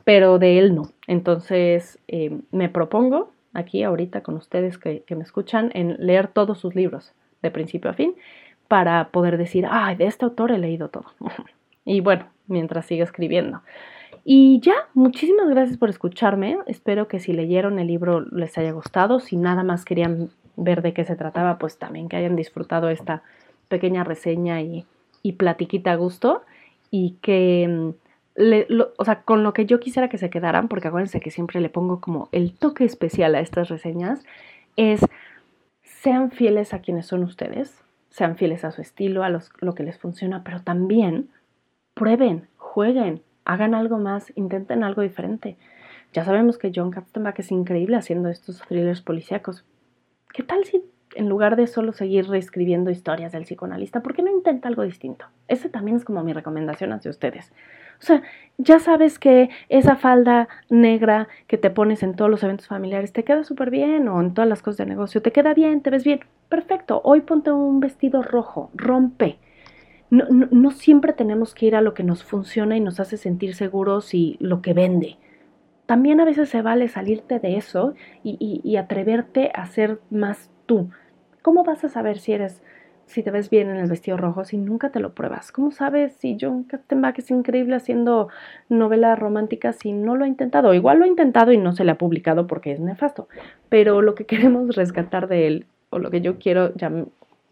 pero 0.04 0.38
de 0.38 0.58
él 0.58 0.74
no. 0.74 0.90
Entonces 1.06 1.98
eh, 2.08 2.40
me 2.50 2.68
propongo 2.68 3.30
aquí 3.52 3.82
ahorita 3.82 4.22
con 4.22 4.36
ustedes 4.36 4.78
que, 4.78 5.02
que 5.02 5.16
me 5.16 5.22
escuchan 5.22 5.70
en 5.74 5.96
leer 5.98 6.28
todos 6.28 6.58
sus 6.58 6.74
libros, 6.74 7.12
de 7.42 7.50
principio 7.50 7.90
a 7.90 7.94
fin, 7.94 8.14
para 8.66 9.08
poder 9.08 9.36
decir, 9.36 9.66
ay, 9.70 9.96
de 9.96 10.06
este 10.06 10.24
autor 10.24 10.52
he 10.52 10.58
leído 10.58 10.88
todo. 10.88 11.06
y 11.84 12.00
bueno, 12.00 12.26
mientras 12.48 12.86
siga 12.86 13.04
escribiendo. 13.04 13.62
Y 14.24 14.60
ya, 14.60 14.74
muchísimas 14.94 15.48
gracias 15.48 15.78
por 15.78 15.88
escucharme. 15.88 16.58
Espero 16.66 17.08
que 17.08 17.20
si 17.20 17.32
leyeron 17.32 17.78
el 17.78 17.86
libro 17.86 18.20
les 18.20 18.58
haya 18.58 18.72
gustado. 18.72 19.20
Si 19.20 19.36
nada 19.36 19.62
más 19.62 19.84
querían 19.84 20.30
ver 20.56 20.82
de 20.82 20.92
qué 20.92 21.04
se 21.04 21.16
trataba, 21.16 21.58
pues 21.58 21.78
también 21.78 22.08
que 22.08 22.16
hayan 22.16 22.36
disfrutado 22.36 22.90
esta 22.90 23.22
pequeña 23.68 24.04
reseña 24.04 24.60
y, 24.60 24.84
y 25.22 25.32
platiquita 25.32 25.92
a 25.92 25.96
gusto. 25.96 26.42
Y 26.90 27.16
que, 27.22 27.94
mm, 28.36 28.82
o 28.98 29.04
sea, 29.04 29.22
con 29.22 29.42
lo 29.42 29.52
que 29.54 29.66
yo 29.66 29.80
quisiera 29.80 30.08
que 30.08 30.18
se 30.18 30.30
quedaran, 30.30 30.68
porque 30.68 30.88
acuérdense 30.88 31.20
que 31.20 31.30
siempre 31.30 31.60
le 31.60 31.70
pongo 31.70 32.00
como 32.00 32.28
el 32.32 32.52
toque 32.52 32.84
especial 32.84 33.34
a 33.34 33.40
estas 33.40 33.68
reseñas, 33.68 34.24
es 34.76 35.00
sean 35.82 36.30
fieles 36.30 36.74
a 36.74 36.80
quienes 36.80 37.06
son 37.06 37.24
ustedes, 37.24 37.82
sean 38.10 38.36
fieles 38.36 38.64
a 38.64 38.72
su 38.72 38.80
estilo, 38.82 39.24
a 39.24 39.30
lo 39.30 39.74
que 39.74 39.82
les 39.82 39.98
funciona, 39.98 40.44
pero 40.44 40.60
también 40.60 41.28
prueben, 41.98 42.46
jueguen, 42.56 43.22
hagan 43.44 43.74
algo 43.74 43.98
más, 43.98 44.32
intenten 44.36 44.84
algo 44.84 45.02
diferente. 45.02 45.56
Ya 46.12 46.24
sabemos 46.24 46.56
que 46.56 46.70
John 46.72 46.92
Katzenbach 46.92 47.38
es 47.40 47.50
increíble 47.50 47.96
haciendo 47.96 48.28
estos 48.28 48.62
thrillers 48.62 49.02
policíacos. 49.02 49.64
¿Qué 50.32 50.44
tal 50.44 50.64
si 50.64 50.84
en 51.16 51.28
lugar 51.28 51.56
de 51.56 51.66
solo 51.66 51.92
seguir 51.92 52.28
reescribiendo 52.28 52.90
historias 52.90 53.32
del 53.32 53.42
psicoanalista, 53.42 54.00
¿por 54.00 54.14
qué 54.14 54.22
no 54.22 54.30
intenta 54.30 54.68
algo 54.68 54.82
distinto? 54.82 55.26
Ese 55.48 55.68
también 55.68 55.96
es 55.96 56.04
como 56.04 56.22
mi 56.22 56.32
recomendación 56.32 56.92
hacia 56.92 57.10
ustedes. 57.10 57.52
O 58.00 58.04
sea, 58.04 58.22
ya 58.58 58.78
sabes 58.78 59.18
que 59.18 59.50
esa 59.68 59.96
falda 59.96 60.48
negra 60.68 61.26
que 61.48 61.58
te 61.58 61.70
pones 61.70 62.04
en 62.04 62.14
todos 62.14 62.30
los 62.30 62.44
eventos 62.44 62.68
familiares 62.68 63.12
te 63.12 63.24
queda 63.24 63.42
súper 63.42 63.70
bien 63.70 64.06
o 64.06 64.20
en 64.20 64.34
todas 64.34 64.48
las 64.48 64.62
cosas 64.62 64.78
de 64.78 64.86
negocio, 64.86 65.20
te 65.20 65.32
queda 65.32 65.52
bien, 65.52 65.80
te 65.80 65.90
ves 65.90 66.04
bien. 66.04 66.20
Perfecto, 66.48 67.00
hoy 67.02 67.22
ponte 67.22 67.50
un 67.50 67.80
vestido 67.80 68.22
rojo, 68.22 68.70
rompe 68.74 69.40
no, 70.10 70.70
siempre 70.70 71.12
tenemos 71.12 71.54
que 71.54 71.66
ir 71.66 71.76
a 71.76 71.82
lo 71.82 71.94
que 71.94 72.02
nos 72.02 72.24
funciona 72.24 72.76
y 72.76 72.80
nos 72.80 73.00
hace 73.00 73.16
sentir 73.16 73.54
seguros 73.54 74.14
y 74.14 74.36
lo 74.40 74.62
que 74.62 74.72
vende. 74.72 75.18
También 75.86 76.20
a 76.20 76.24
veces 76.24 76.48
se 76.48 76.62
vale 76.62 76.88
salirte 76.88 77.38
de 77.38 77.56
eso 77.56 77.94
y, 78.22 78.76
atreverte 78.76 79.50
a 79.54 79.66
ser 79.66 80.00
más 80.10 80.50
tú. 80.66 80.90
¿Cómo 81.42 81.64
vas 81.64 81.84
a 81.84 81.88
saber 81.88 82.18
si 82.18 82.32
eres, 82.32 82.62
si 83.06 83.22
te 83.22 83.30
ves 83.30 83.48
bien 83.48 83.70
en 83.70 83.76
el 83.76 83.88
vestido 83.88 84.16
rojo 84.16 84.44
si 84.44 84.58
nunca 84.58 84.90
te 84.90 85.00
lo 85.00 85.14
pruebas? 85.14 85.50
¿Cómo 85.52 85.70
sabes 85.70 86.14
si 86.14 86.36
John 86.38 86.64
Katzenbach 86.64 87.18
es 87.18 87.30
increíble 87.30 87.76
haciendo 87.76 88.28
novelas 88.68 89.18
románticas 89.18 89.76
si 89.76 89.92
no 89.92 90.14
lo 90.14 90.24
ha 90.24 90.28
intentado? 90.28 90.74
Igual 90.74 90.98
lo 90.98 91.04
ha 91.04 91.08
intentado 91.08 91.52
y 91.52 91.58
no 91.58 91.72
se 91.72 91.84
le 91.84 91.92
ha 91.92 91.98
publicado 91.98 92.46
porque 92.46 92.72
es 92.72 92.80
nefasto. 92.80 93.28
Pero 93.68 94.02
lo 94.02 94.14
que 94.14 94.26
queremos 94.26 94.74
rescatar 94.76 95.28
de 95.28 95.46
él, 95.46 95.66
o 95.90 95.98
lo 95.98 96.10
que 96.10 96.20
yo 96.20 96.38
quiero 96.38 96.72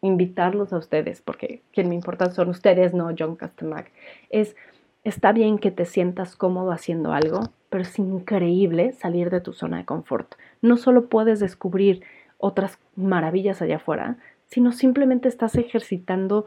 invitarlos 0.03 0.73
a 0.73 0.79
ustedes, 0.79 1.21
porque 1.21 1.63
quien 1.73 1.89
me 1.89 1.95
importa 1.95 2.31
son 2.31 2.49
ustedes, 2.49 2.95
no 2.95 3.11
John 3.19 3.37
Castemac, 3.37 3.91
es, 4.31 4.57
está 5.05 5.33
bien 5.33 5.59
que 5.59 5.71
te 5.71 5.85
sientas 5.85 6.37
cómodo 6.37 6.71
haciendo 6.73 7.13
algo, 7.13 7.41
pero 7.71 7.83
es 7.83 7.99
increíble 7.99 8.93
salir 8.93 9.31
de 9.31 9.41
tu 9.41 9.53
zona 9.53 9.79
de 9.79 9.85
confort. 9.85 10.35
No 10.63 10.77
solo 10.77 11.07
puedes 11.07 11.41
descubrir 11.41 12.03
otras 12.39 12.79
maravillas 12.95 13.63
allá 13.63 13.77
afuera, 13.77 14.17
sino 14.47 14.73
simplemente 14.73 15.29
estás 15.29 15.57
ejercitando 15.57 16.47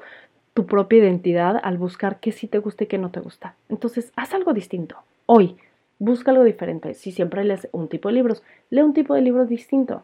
tu 0.53 0.65
propia 0.65 0.99
identidad 0.99 1.59
al 1.61 1.77
buscar 1.77 2.19
qué 2.19 2.31
sí 2.31 2.47
te 2.47 2.59
gusta 2.59 2.85
y 2.85 2.87
qué 2.87 2.97
no 2.97 3.11
te 3.11 3.19
gusta. 3.19 3.55
Entonces, 3.69 4.11
haz 4.15 4.33
algo 4.33 4.53
distinto. 4.53 4.97
Hoy, 5.25 5.57
busca 5.99 6.31
algo 6.31 6.43
diferente. 6.43 6.93
Si 6.93 7.11
siempre 7.11 7.43
lees 7.43 7.67
un 7.71 7.87
tipo 7.87 8.09
de 8.09 8.15
libros, 8.15 8.43
lee 8.69 8.81
un 8.81 8.93
tipo 8.93 9.13
de 9.13 9.21
libros 9.21 9.49
distinto 9.49 10.03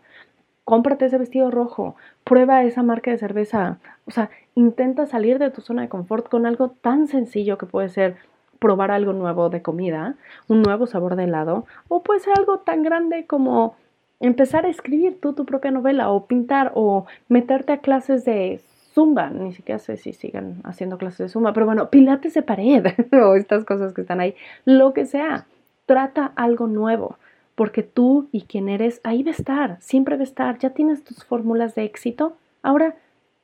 cómprate 0.65 1.06
ese 1.06 1.17
vestido 1.17 1.51
rojo, 1.51 1.95
prueba 2.23 2.63
esa 2.63 2.84
marca 2.84 3.12
de 3.12 3.17
cerveza, 3.17 3.78
o 4.06 4.12
sea, 4.12 4.30
intenta 4.56 5.06
salir 5.06 5.39
de 5.39 5.51
tu 5.51 5.62
zona 5.62 5.84
de 5.84 5.89
confort 5.89 6.28
con 6.28 6.45
algo 6.45 6.69
tan 6.69 7.08
sencillo 7.08 7.58
que 7.58 7.67
puede 7.67 7.89
ser 7.89 8.17
probar 8.60 8.89
algo 8.89 9.13
nuevo 9.13 9.49
de 9.49 9.62
comida, 9.62 10.15
un 10.47 10.63
nuevo 10.63 10.88
sabor 10.88 11.15
de 11.15 11.25
helado, 11.25 11.65
o 11.88 12.01
puede 12.01 12.19
ser 12.19 12.34
algo 12.38 12.60
tan 12.60 12.82
grande 12.82 13.28
como 13.28 13.75
empezar 14.19 14.65
a 14.65 14.69
escribir 14.69 15.19
tú 15.21 15.34
tu 15.34 15.45
propia 15.45 15.71
novela 15.71 16.10
o 16.10 16.25
pintar 16.25 16.71
o 16.73 17.06
meterte 17.30 17.73
a 17.73 17.78
clases 17.78 18.25
de 18.25 18.60
zumba, 18.93 19.30
ni 19.30 19.54
siquiera 19.54 19.78
sé 19.78 19.97
si 19.97 20.13
sigan 20.13 20.62
haciendo 20.63 20.97
clases 20.97 21.19
de 21.19 21.30
zumba, 21.30 21.54
pero 21.54 21.67
bueno, 21.67 21.89
pilates 21.91 22.34
de 22.34 22.41
pared 22.41 22.86
o 23.12 23.36
estas 23.36 23.65
cosas 23.65 23.93
que 23.93 24.01
están 24.01 24.19
ahí, 24.19 24.36
lo 24.63 24.93
que 24.93 25.06
sea, 25.06 25.45
trata 25.86 26.32
algo 26.36 26.65
nuevo 26.65 27.17
porque 27.55 27.83
tú 27.83 28.27
y 28.31 28.41
quien 28.41 28.69
eres 28.69 29.01
ahí 29.03 29.23
va 29.23 29.31
a 29.31 29.35
estar, 29.35 29.77
siempre 29.79 30.15
va 30.15 30.21
a 30.21 30.25
estar, 30.25 30.59
ya 30.59 30.71
tienes 30.71 31.03
tus 31.03 31.23
fórmulas 31.23 31.73
de 31.75 31.85
éxito, 31.85 32.35
ahora 32.61 32.95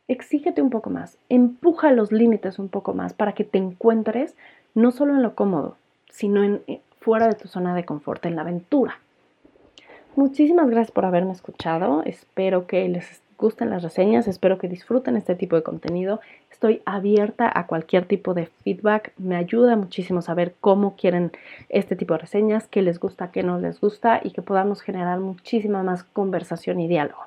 exígete 0.07 0.61
un 0.61 0.69
poco 0.69 0.89
más, 0.89 1.17
empuja 1.29 1.91
los 1.91 2.11
límites 2.11 2.59
un 2.59 2.67
poco 2.67 2.93
más 2.93 3.13
para 3.13 3.33
que 3.33 3.45
te 3.45 3.57
encuentres 3.57 4.35
no 4.75 4.91
solo 4.91 5.15
en 5.15 5.23
lo 5.23 5.35
cómodo, 5.35 5.77
sino 6.09 6.43
eh, 6.43 6.81
fuera 6.99 7.27
de 7.27 7.35
tu 7.35 7.47
zona 7.47 7.73
de 7.73 7.85
confort, 7.85 8.25
en 8.25 8.35
la 8.35 8.41
aventura. 8.41 8.99
Muchísimas 10.15 10.69
gracias 10.69 10.91
por 10.91 11.05
haberme 11.05 11.31
escuchado, 11.31 12.03
espero 12.05 12.67
que 12.67 12.87
les 12.89 13.21
gusten 13.41 13.69
las 13.69 13.83
reseñas, 13.83 14.29
espero 14.29 14.57
que 14.57 14.69
disfruten 14.69 15.17
este 15.17 15.35
tipo 15.35 15.57
de 15.57 15.63
contenido. 15.63 16.21
Estoy 16.49 16.81
abierta 16.85 17.51
a 17.53 17.67
cualquier 17.67 18.05
tipo 18.05 18.33
de 18.33 18.45
feedback, 18.45 19.11
me 19.17 19.35
ayuda 19.35 19.75
muchísimo 19.75 20.21
saber 20.21 20.55
cómo 20.61 20.95
quieren 20.95 21.31
este 21.67 21.97
tipo 21.97 22.13
de 22.13 22.19
reseñas, 22.19 22.67
qué 22.67 22.81
les 22.81 22.99
gusta, 22.99 23.31
qué 23.31 23.43
no 23.43 23.59
les 23.59 23.81
gusta 23.81 24.21
y 24.23 24.31
que 24.31 24.41
podamos 24.41 24.81
generar 24.81 25.19
muchísima 25.19 25.83
más 25.83 26.03
conversación 26.03 26.79
y 26.79 26.87
diálogo. 26.87 27.23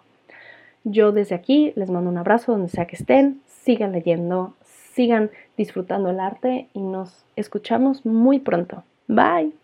Yo 0.84 1.12
desde 1.12 1.34
aquí 1.34 1.72
les 1.76 1.90
mando 1.90 2.10
un 2.10 2.18
abrazo 2.18 2.52
donde 2.52 2.68
sea 2.68 2.86
que 2.86 2.96
estén, 2.96 3.40
sigan 3.46 3.92
leyendo, 3.92 4.54
sigan 4.62 5.30
disfrutando 5.56 6.10
el 6.10 6.20
arte 6.20 6.68
y 6.72 6.80
nos 6.80 7.24
escuchamos 7.36 8.06
muy 8.06 8.38
pronto. 8.38 8.84
Bye. 9.08 9.63